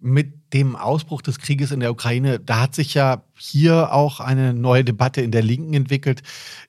[0.00, 4.54] mit dem Ausbruch des Krieges in der Ukraine, da hat sich ja hier auch eine
[4.54, 6.22] neue Debatte in der Linken entwickelt.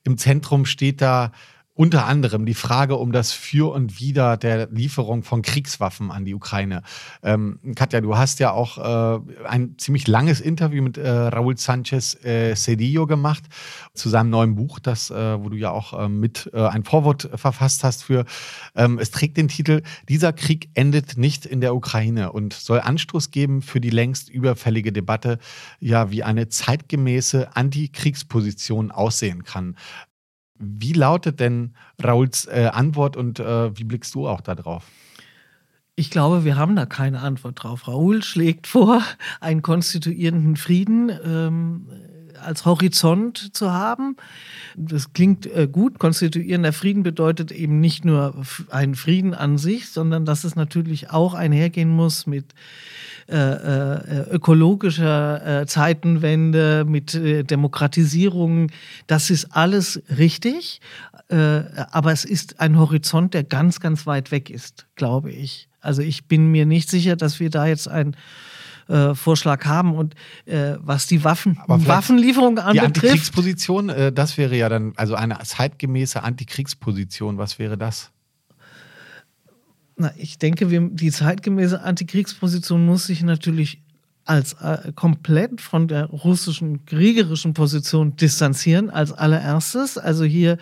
[0.04, 1.32] Im Zentrum steht da
[1.74, 6.34] unter anderem die Frage um das Für und Wider der Lieferung von Kriegswaffen an die
[6.34, 6.82] Ukraine.
[7.22, 12.14] Ähm, Katja, du hast ja auch äh, ein ziemlich langes Interview mit äh, Raúl Sanchez
[12.24, 13.44] äh, Cedillo gemacht
[13.94, 17.30] zu seinem neuen Buch, das, äh, wo du ja auch äh, mit äh, ein Vorwort
[17.34, 18.26] verfasst hast für.
[18.74, 23.30] Ähm, es trägt den Titel Dieser Krieg endet nicht in der Ukraine und soll Anstoß
[23.30, 25.38] geben für die längst überfällige Debatte,
[25.80, 29.76] ja, wie eine zeitgemäße Antikriegsposition aussehen kann.
[30.58, 34.86] Wie lautet denn Rauls äh, Antwort und äh, wie blickst du auch darauf?
[35.94, 37.86] Ich glaube, wir haben da keine Antwort drauf.
[37.86, 39.02] Raoul schlägt vor,
[39.40, 41.88] einen konstituierenden Frieden ähm,
[42.44, 44.16] als Horizont zu haben.
[44.76, 45.98] Das klingt äh, gut.
[45.98, 48.34] Konstituierender Frieden bedeutet eben nicht nur
[48.70, 52.54] einen Frieden an sich, sondern dass es natürlich auch einhergehen muss mit
[53.28, 58.70] äh, äh, ökologischer äh, Zeitenwende, mit äh, Demokratisierung.
[59.06, 60.80] Das ist alles richtig,
[61.28, 65.68] äh, aber es ist ein Horizont, der ganz, ganz weit weg ist, glaube ich.
[65.80, 68.16] Also ich bin mir nicht sicher, dass wir da jetzt ein
[68.92, 69.94] äh, Vorschlag haben.
[69.94, 72.74] Und äh, was die Waffen, Waffenlieferung anbetrifft.
[72.74, 77.38] Die Antikriegsposition, äh, das wäre ja dann also eine zeitgemäße Antikriegsposition.
[77.38, 78.10] Was wäre das?
[79.96, 83.80] Na, ich denke, wir, die zeitgemäße Antikriegsposition muss sich natürlich
[84.24, 89.98] als äh, komplett von der russischen kriegerischen Position distanzieren als allererstes.
[89.98, 90.58] Also hier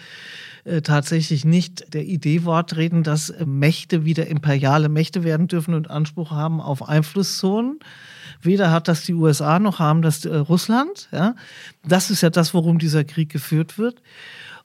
[0.65, 5.75] äh, tatsächlich nicht der Idee Wort reden, dass äh, Mächte wieder imperiale Mächte werden dürfen
[5.75, 7.81] und Anspruch haben auf Einflusszonen.
[8.43, 11.09] Weder hat das die USA noch haben das äh, Russland.
[11.13, 11.35] Ja?
[11.87, 14.03] Das ist ja das, worum dieser Krieg geführt wird.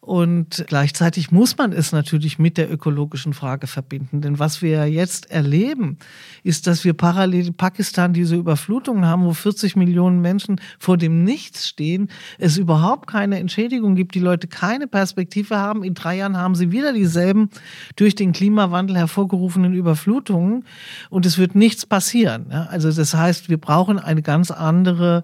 [0.05, 4.21] Und gleichzeitig muss man es natürlich mit der ökologischen Frage verbinden.
[4.21, 5.97] Denn was wir jetzt erleben,
[6.43, 11.67] ist, dass wir parallel Pakistan diese Überflutungen haben, wo 40 Millionen Menschen vor dem Nichts
[11.67, 15.83] stehen, es überhaupt keine Entschädigung gibt, die Leute keine Perspektive haben.
[15.83, 17.49] In drei Jahren haben sie wieder dieselben
[17.95, 20.65] durch den Klimawandel hervorgerufenen Überflutungen
[21.09, 22.51] und es wird nichts passieren.
[22.51, 25.23] Also das heißt, wir brauchen eine ganz andere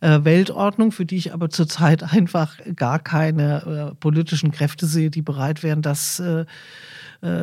[0.00, 5.22] äh, Weltordnung, für die ich aber zurzeit einfach gar keine äh, politischen Kräfte sehe, die
[5.22, 6.44] bereit wären, das äh,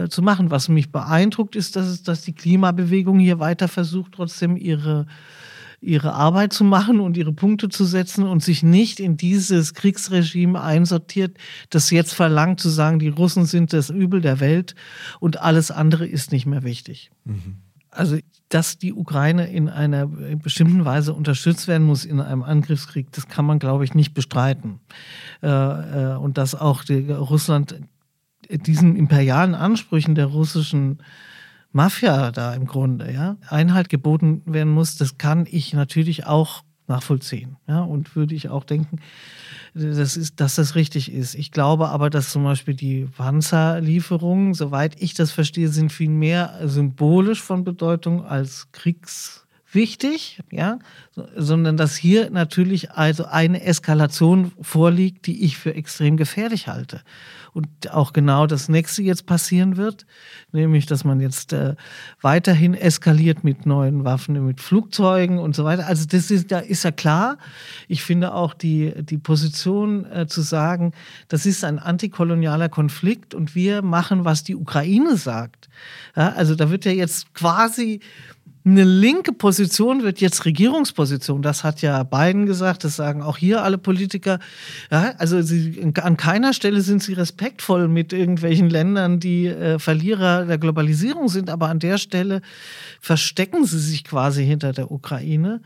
[0.10, 0.50] zu machen.
[0.50, 5.06] Was mich beeindruckt, ist, dass, dass die Klimabewegung hier weiter versucht, trotzdem ihre
[5.80, 10.62] ihre Arbeit zu machen und ihre Punkte zu setzen und sich nicht in dieses Kriegsregime
[10.62, 11.38] einsortiert,
[11.70, 14.74] das jetzt verlangt zu sagen, die Russen sind das Übel der Welt
[15.20, 17.12] und alles andere ist nicht mehr wichtig.
[17.26, 17.58] Mhm.
[17.97, 18.17] Also,
[18.49, 23.45] dass die Ukraine in einer bestimmten Weise unterstützt werden muss in einem Angriffskrieg, das kann
[23.45, 24.79] man, glaube ich, nicht bestreiten.
[25.41, 27.81] Äh, äh, und dass auch Russland
[28.49, 30.99] diesen imperialen Ansprüchen der russischen
[31.71, 37.57] Mafia da im Grunde, ja, Einhalt geboten werden muss, das kann ich natürlich auch nachvollziehen.
[37.67, 38.99] Ja, und würde ich auch denken,
[39.77, 41.35] das ist, dass das richtig ist.
[41.35, 46.59] Ich glaube aber, dass zum Beispiel die Panzerlieferungen, soweit ich das verstehe, sind viel mehr
[46.63, 48.71] symbolisch von Bedeutung als
[49.71, 50.80] kriegswichtig, ja,
[51.36, 57.01] sondern dass hier natürlich also eine Eskalation vorliegt, die ich für extrem gefährlich halte
[57.53, 60.06] und auch genau das nächste jetzt passieren wird,
[60.51, 61.75] nämlich dass man jetzt äh,
[62.21, 65.88] weiterhin eskaliert mit neuen Waffen, mit Flugzeugen und so weiter.
[65.88, 67.38] Also das ist, da ist ja klar.
[67.88, 70.93] Ich finde auch die, die Position äh, zu sagen,
[71.30, 75.67] das ist ein antikolonialer Konflikt und wir machen, was die Ukraine sagt.
[76.15, 78.01] Ja, also da wird ja jetzt quasi
[78.67, 81.41] eine linke Position wird jetzt Regierungsposition.
[81.41, 84.39] Das hat ja Biden gesagt, das sagen auch hier alle Politiker.
[84.91, 90.45] Ja, also sie, an keiner Stelle sind sie respektvoll mit irgendwelchen Ländern, die äh, Verlierer
[90.45, 92.41] der Globalisierung sind, aber an der Stelle
[92.99, 95.62] verstecken sie sich quasi hinter der Ukraine.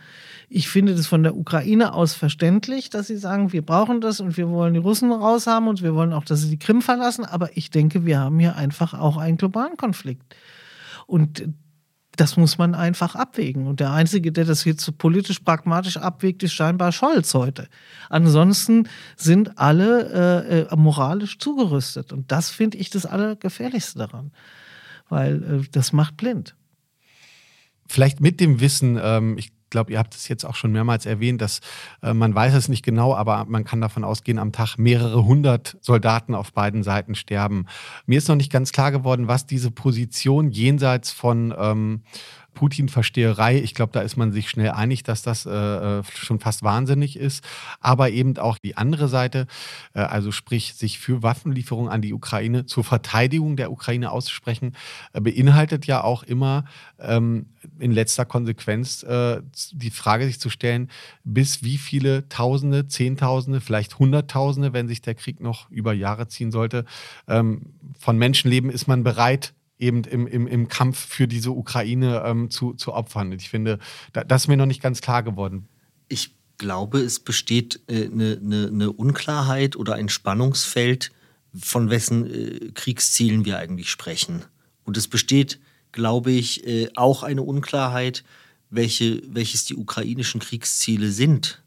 [0.47, 4.37] Ich finde das von der Ukraine aus verständlich, dass sie sagen, wir brauchen das und
[4.37, 7.25] wir wollen die Russen raushaben und wir wollen auch, dass sie die Krim verlassen.
[7.25, 10.35] Aber ich denke, wir haben hier einfach auch einen globalen Konflikt.
[11.07, 11.43] Und
[12.21, 13.65] das muss man einfach abwägen.
[13.65, 17.67] Und der Einzige, der das jetzt so politisch pragmatisch abwägt, ist scheinbar Scholz heute.
[18.11, 22.13] Ansonsten sind alle äh, äh, moralisch zugerüstet.
[22.13, 24.31] Und das finde ich das Allergefährlichste daran.
[25.09, 26.55] Weil äh, das macht blind.
[27.87, 31.41] Vielleicht mit dem Wissen, ähm, ich glaube, ihr habt es jetzt auch schon mehrmals erwähnt,
[31.41, 31.61] dass
[32.03, 35.77] äh, man weiß es nicht genau, aber man kann davon ausgehen, am Tag mehrere hundert
[35.81, 37.65] Soldaten auf beiden Seiten sterben.
[38.05, 42.03] Mir ist noch nicht ganz klar geworden, was diese Position jenseits von ähm,
[42.53, 43.57] Putin-Versteherei.
[43.57, 47.17] Ich glaube, da ist man sich schnell einig, dass das äh, äh, schon fast wahnsinnig
[47.17, 47.43] ist.
[47.79, 49.47] Aber eben auch die andere Seite,
[49.93, 54.75] äh, also sprich, sich für Waffenlieferungen an die Ukraine zur Verteidigung der Ukraine auszusprechen,
[55.13, 56.65] äh, beinhaltet ja auch immer
[56.99, 57.47] ähm,
[57.79, 60.89] in letzter Konsequenz äh, die Frage sich zu stellen,
[61.23, 66.51] bis wie viele Tausende, Zehntausende, vielleicht Hunderttausende, wenn sich der Krieg noch über Jahre ziehen
[66.51, 66.85] sollte,
[67.27, 72.49] ähm, von Menschenleben ist man bereit, eben im, im, im Kampf für diese Ukraine ähm,
[72.49, 73.31] zu, zu opfern.
[73.31, 73.79] Ich finde,
[74.13, 75.67] da, das ist mir noch nicht ganz klar geworden.
[76.07, 81.11] Ich glaube, es besteht eine äh, ne, ne Unklarheit oder ein Spannungsfeld,
[81.53, 84.45] von wessen äh, Kriegszielen wir eigentlich sprechen.
[84.83, 85.59] Und es besteht,
[85.91, 88.23] glaube ich, äh, auch eine Unklarheit,
[88.69, 91.61] welche, welches die ukrainischen Kriegsziele sind.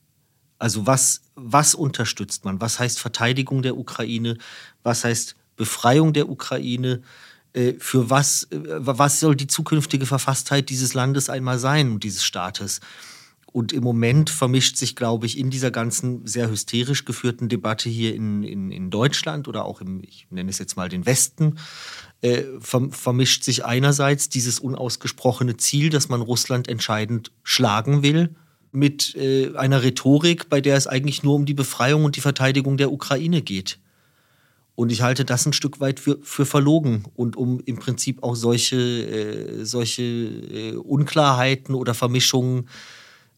[0.58, 2.60] Also was, was unterstützt man?
[2.60, 4.38] Was heißt Verteidigung der Ukraine?
[4.82, 7.02] Was heißt Befreiung der Ukraine?
[7.54, 12.24] Äh, für was, äh, was soll die zukünftige Verfasstheit dieses Landes einmal sein und dieses
[12.24, 12.80] Staates.
[13.46, 18.12] Und im Moment vermischt sich, glaube ich, in dieser ganzen sehr hysterisch geführten Debatte hier
[18.12, 21.58] in, in, in Deutschland oder auch im, ich nenne es jetzt mal den Westen,
[22.20, 28.34] äh, vermischt sich einerseits dieses unausgesprochene Ziel, dass man Russland entscheidend schlagen will,
[28.72, 32.76] mit äh, einer Rhetorik, bei der es eigentlich nur um die Befreiung und die Verteidigung
[32.76, 33.78] der Ukraine geht.
[34.76, 38.34] Und ich halte das ein Stück weit für, für verlogen und um im Prinzip auch
[38.34, 42.68] solche, äh, solche äh, Unklarheiten oder Vermischungen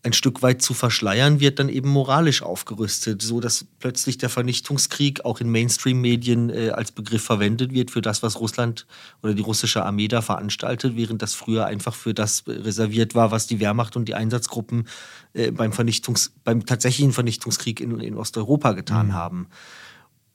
[0.07, 5.25] ein Stück weit zu verschleiern, wird dann eben moralisch aufgerüstet, so dass plötzlich der Vernichtungskrieg
[5.25, 8.87] auch in Mainstream-Medien äh, als Begriff verwendet wird für das, was Russland
[9.23, 13.49] oder die russische Armee da veranstaltet, während das früher einfach für das reserviert war, was
[13.49, 14.87] die Wehrmacht und die Einsatzgruppen
[15.35, 19.15] äh, beim, Vernichtungs-, beim tatsächlichen Vernichtungskrieg in, in Osteuropa getan mhm.
[19.15, 19.49] haben.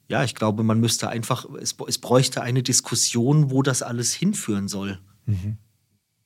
[0.08, 4.68] Ja, ich glaube, man müsste einfach, es, es bräuchte eine Diskussion, wo das alles hinführen
[4.68, 4.98] soll.
[5.26, 5.56] Mhm.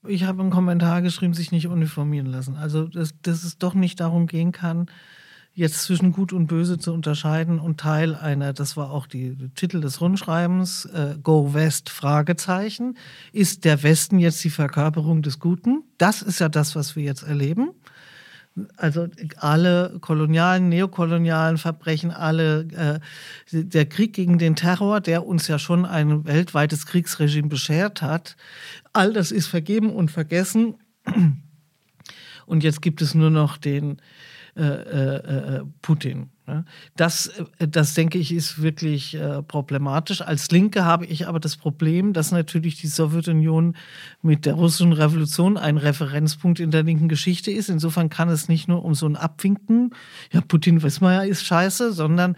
[0.08, 2.56] Ich habe einen Kommentar geschrieben, sich nicht uniformieren lassen.
[2.56, 4.86] Also, dass, dass es doch nicht darum gehen kann,
[5.56, 9.80] jetzt zwischen Gut und Böse zu unterscheiden und Teil einer, das war auch die Titel
[9.80, 12.98] des Rundschreibens, äh, Go West, Fragezeichen.
[13.32, 15.82] Ist der Westen jetzt die Verkörperung des Guten?
[15.96, 17.70] Das ist ja das, was wir jetzt erleben.
[18.76, 23.00] Also alle kolonialen, neokolonialen Verbrechen, alle äh,
[23.52, 28.36] der Krieg gegen den Terror, der uns ja schon ein weltweites Kriegsregime beschert hat,
[28.92, 30.76] all das ist vergeben und vergessen.
[32.46, 34.00] Und jetzt gibt es nur noch den
[34.56, 36.30] äh, äh, äh Putin.
[36.46, 36.64] Ne?
[36.96, 37.28] Das,
[37.58, 40.20] äh, das denke ich, ist wirklich äh, problematisch.
[40.22, 43.76] Als Linke habe ich aber das Problem, dass natürlich die Sowjetunion
[44.22, 47.68] mit der russischen Revolution ein Referenzpunkt in der linken Geschichte ist.
[47.68, 49.90] Insofern kann es nicht nur um so ein Abwinken,
[50.32, 52.36] ja, Putin wissen wir ja, ist scheiße, sondern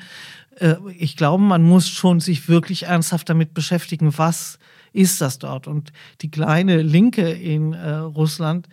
[0.56, 4.58] äh, ich glaube, man muss schon sich wirklich ernsthaft damit beschäftigen, was
[4.92, 5.66] ist das dort.
[5.66, 8.68] Und die kleine Linke in äh, Russland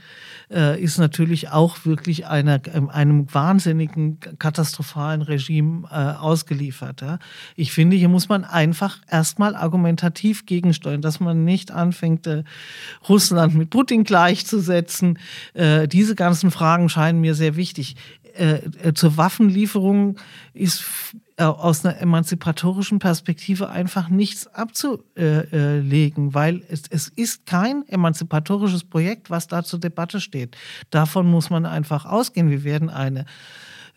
[0.52, 7.02] äh, ist natürlich auch wirklich einer, ähm, einem wahnsinnigen, katastrophalen Regime äh, ausgeliefert.
[7.02, 7.20] Ja.
[7.56, 12.44] Ich finde, hier muss man einfach erstmal argumentativ gegensteuern, dass man nicht anfängt, äh,
[13.08, 15.20] Russland mit Putin gleichzusetzen.
[15.54, 17.96] Äh, diese ganzen Fragen scheinen mir sehr wichtig.
[18.34, 20.18] Äh, zur Waffenlieferung
[20.54, 20.84] ist
[21.38, 29.48] aus einer emanzipatorischen Perspektive einfach nichts abzulegen, weil es, es ist kein emanzipatorisches Projekt, was
[29.48, 30.56] da zur Debatte steht.
[30.92, 32.50] Davon muss man einfach ausgehen.
[32.50, 33.26] Wir werden eine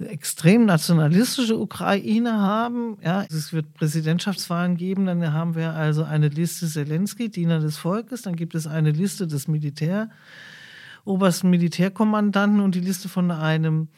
[0.01, 2.99] extrem nationalistische Ukraine haben.
[3.03, 8.23] Ja, es wird Präsidentschaftswahlen geben, dann haben wir also eine Liste Zelensky, Diener des Volkes,
[8.23, 10.11] dann gibt es eine Liste des Militär,
[11.05, 13.89] obersten Militärkommandanten und die Liste von einem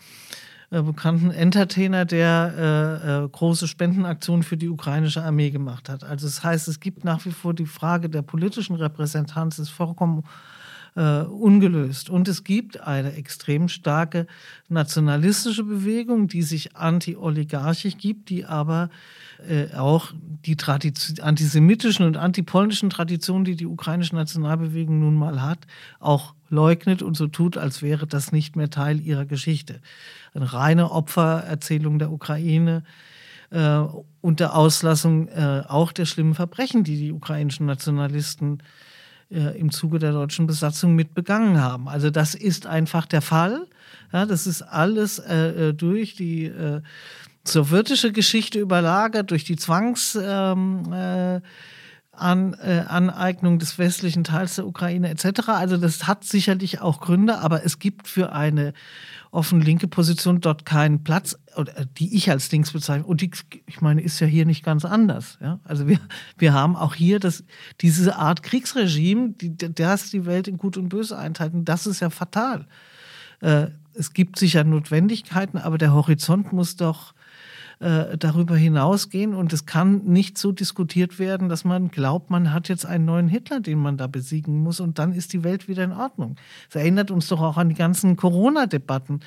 [0.71, 2.55] äh, bekannten Entertainer, der
[3.03, 6.05] äh, äh, große Spendenaktionen für die ukrainische Armee gemacht hat.
[6.05, 10.23] Also das heißt, es gibt nach wie vor die Frage der politischen Repräsentanz ist vollkommen
[10.97, 12.11] äh, ungelöst.
[12.11, 14.27] Und es gibt eine extrem starke
[14.69, 18.91] nationalistische Bewegung, die sich anti-oligarchisch gibt, die aber
[19.49, 20.13] äh, auch
[20.45, 25.67] die Tradition, antisemitischen und antipolnischen Traditionen, die die ukrainische Nationalbewegung nun mal hat,
[25.99, 29.81] auch leugnet und so tut, als wäre das nicht mehr Teil ihrer Geschichte.
[30.35, 32.83] Eine reine Opfererzählung der Ukraine
[33.51, 33.81] äh,
[34.21, 38.90] unter Auslassung äh, auch der schlimmen Verbrechen, die die ukrainischen Nationalisten äh,
[39.31, 41.89] im Zuge der deutschen Besatzung mit begangen haben.
[41.89, 43.67] Also das ist einfach der Fall.
[44.13, 46.81] Ja, das ist alles äh, äh durch die äh,
[47.45, 50.19] sowjetische Geschichte überlagert, durch die Zwangs...
[50.21, 51.41] Ähm, äh,
[52.21, 55.49] an äh, Aneignung des westlichen Teils der Ukraine etc.
[55.49, 58.73] Also das hat sicherlich auch Gründe, aber es gibt für eine
[59.31, 63.07] offen linke Position dort keinen Platz, äh, die ich als links bezeichne.
[63.07, 63.31] Und die,
[63.67, 65.39] ich meine, ist ja hier nicht ganz anders.
[65.41, 65.61] Ja?
[65.65, 65.99] Also wir,
[66.39, 67.45] wir haben auch hier das,
[67.81, 71.55] diese Art Kriegsregime, die, das die Welt in Gut und Böse einteilt.
[71.55, 72.67] Und das ist ja fatal.
[73.41, 77.15] Äh, es gibt sicher Notwendigkeiten, aber der Horizont muss doch
[77.81, 79.35] äh, darüber hinausgehen.
[79.35, 83.29] Und es kann nicht so diskutiert werden, dass man glaubt, man hat jetzt einen neuen
[83.29, 86.37] Hitler, den man da besiegen muss und dann ist die Welt wieder in Ordnung.
[86.69, 89.21] Das erinnert uns doch auch an die ganzen Corona-Debatten.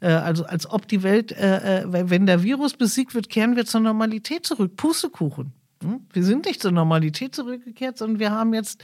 [0.00, 3.66] Äh, also als ob die Welt, äh, äh wenn der Virus besiegt wird, kehren wir
[3.66, 4.76] zur Normalität zurück.
[4.76, 5.52] Pustekuchen.
[5.82, 6.00] Hm?
[6.12, 8.82] Wir sind nicht zur Normalität zurückgekehrt, sondern wir haben jetzt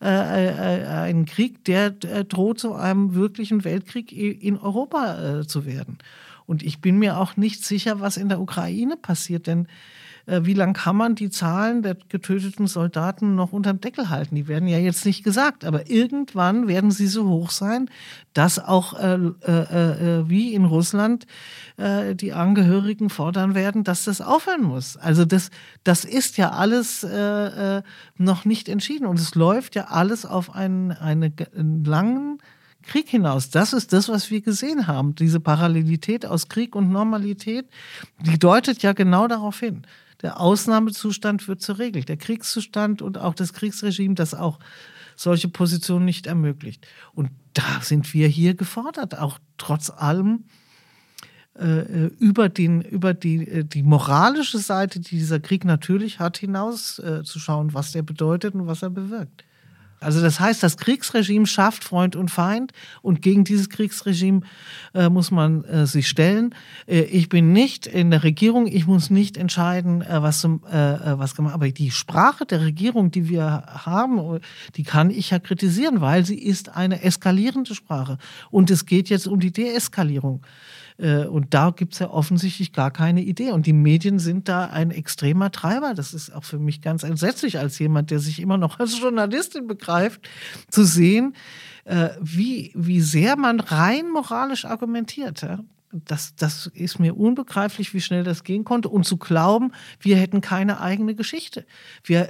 [0.00, 5.98] äh, äh, einen Krieg, der droht zu einem wirklichen Weltkrieg in Europa äh, zu werden.
[6.50, 9.68] Und ich bin mir auch nicht sicher, was in der Ukraine passiert, denn
[10.26, 14.34] äh, wie lange kann man die Zahlen der getöteten Soldaten noch unterm Deckel halten?
[14.34, 17.88] Die werden ja jetzt nicht gesagt, aber irgendwann werden sie so hoch sein,
[18.32, 21.24] dass auch äh, äh, äh wie in Russland
[21.76, 24.96] äh, die Angehörigen fordern werden, dass das aufhören muss.
[24.96, 25.50] Also das,
[25.84, 27.82] das ist ja alles äh,
[28.16, 32.40] noch nicht entschieden und es läuft ja alles auf einen, einen langen
[32.90, 33.50] Krieg hinaus.
[33.50, 35.14] Das ist das, was wir gesehen haben.
[35.14, 37.66] Diese Parallelität aus Krieg und Normalität,
[38.18, 39.86] die deutet ja genau darauf hin.
[40.22, 42.02] Der Ausnahmezustand wird zur Regel.
[42.02, 44.58] Der Kriegszustand und auch das Kriegsregime, das auch
[45.14, 46.84] solche Positionen nicht ermöglicht.
[47.14, 50.46] Und da sind wir hier gefordert, auch trotz allem
[51.54, 56.98] äh, über, den, über die, äh, die moralische Seite, die dieser Krieg natürlich hat, hinaus
[56.98, 59.44] äh, was der bedeutet und was er bewirkt.
[60.00, 62.72] Also das heißt, das Kriegsregime schafft Freund und Feind
[63.02, 64.40] und gegen dieses Kriegsregime
[64.94, 66.54] äh, muss man äh, sich stellen.
[66.86, 70.94] Äh, ich bin nicht in der Regierung, ich muss nicht entscheiden, äh, was, zum, äh,
[70.94, 74.40] äh, was gemacht Aber die Sprache der Regierung, die wir haben,
[74.76, 78.16] die kann ich ja kritisieren, weil sie ist eine eskalierende Sprache.
[78.50, 80.42] Und es geht jetzt um die Deeskalierung.
[81.00, 83.50] Äh, und da gibt es ja offensichtlich gar keine Idee.
[83.52, 85.94] Und die Medien sind da ein extremer Treiber.
[85.94, 89.66] Das ist auch für mich ganz entsetzlich als jemand, der sich immer noch als Journalistin
[89.66, 90.28] begreift,
[90.68, 91.34] zu sehen,
[91.84, 95.44] äh, wie, wie sehr man rein moralisch argumentiert.
[95.92, 98.88] Das, das ist mir unbegreiflich, wie schnell das gehen konnte.
[98.88, 101.64] Und zu glauben, wir hätten keine eigene Geschichte.
[102.04, 102.28] Wir,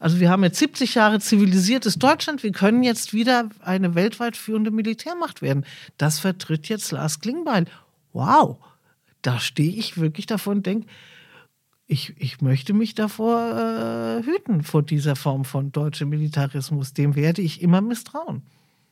[0.00, 2.42] also wir haben jetzt 70 Jahre zivilisiertes Deutschland.
[2.42, 5.66] Wir können jetzt wieder eine weltweit führende Militärmacht werden.
[5.98, 7.66] Das vertritt jetzt Lars Klingbeil.
[8.12, 8.58] Wow,
[9.22, 10.86] da stehe ich wirklich davor und denke,
[11.86, 16.94] ich, ich möchte mich davor äh, hüten, vor dieser Form von deutschem Militarismus.
[16.94, 18.42] Dem werde ich immer misstrauen.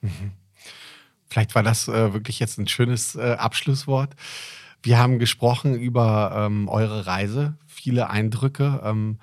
[0.02, 0.32] Mhm.
[1.26, 4.14] Vielleicht war das äh, wirklich jetzt ein schönes äh, Abschlusswort.
[4.82, 9.18] Wir haben gesprochen über ähm, eure Reise, viele Eindrücke, ähm,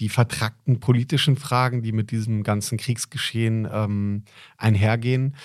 [0.00, 4.24] die vertrackten politischen Fragen, die mit diesem ganzen Kriegsgeschehen ähm,
[4.56, 5.36] einhergehen.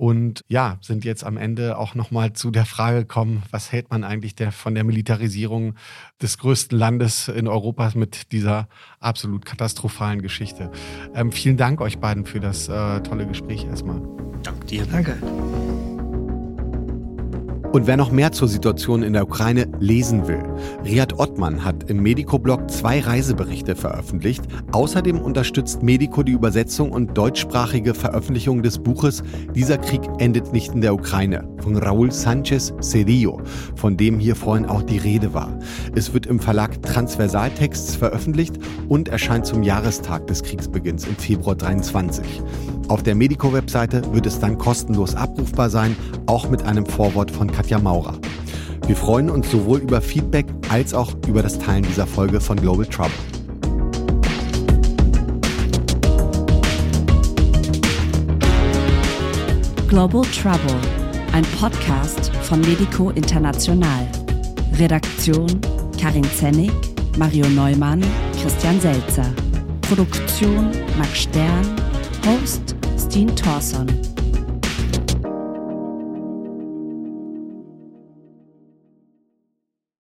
[0.00, 4.02] Und ja, sind jetzt am Ende auch nochmal zu der Frage gekommen, was hält man
[4.02, 5.74] eigentlich der, von der Militarisierung
[6.22, 8.66] des größten Landes in Europa mit dieser
[8.98, 10.70] absolut katastrophalen Geschichte.
[11.14, 14.00] Ähm, vielen Dank euch beiden für das äh, tolle Gespräch erstmal.
[14.42, 14.86] Dank dir.
[14.86, 15.18] Danke.
[17.72, 20.42] Und wer noch mehr zur Situation in der Ukraine lesen will,
[20.84, 24.42] Riad Ottmann hat im Medico-Blog zwei Reiseberichte veröffentlicht.
[24.72, 29.22] Außerdem unterstützt Medico die Übersetzung und deutschsprachige Veröffentlichung des Buches
[29.54, 33.40] Dieser Krieg endet nicht in der Ukraine von Raúl Sánchez Cedillo,
[33.76, 35.56] von dem hier vorhin auch die Rede war.
[35.94, 38.58] Es wird im Verlag Transversaltexts veröffentlicht
[38.88, 42.42] und erscheint zum Jahrestag des Kriegsbeginns im Februar 23.
[42.90, 45.94] Auf der Medico-Webseite wird es dann kostenlos abrufbar sein,
[46.26, 48.18] auch mit einem Vorwort von Katja Maurer.
[48.86, 52.86] Wir freuen uns sowohl über Feedback als auch über das Teilen dieser Folge von Global
[52.86, 53.10] Trouble.
[59.88, 60.80] Global Trouble,
[61.34, 64.08] ein Podcast von Medico International.
[64.78, 65.60] Redaktion
[66.00, 66.72] Karin Zennig,
[67.18, 68.02] Mario Neumann,
[68.40, 69.30] Christian Selzer.
[69.82, 71.76] Produktion Max Stern,
[72.24, 73.86] Host Steen Thorson.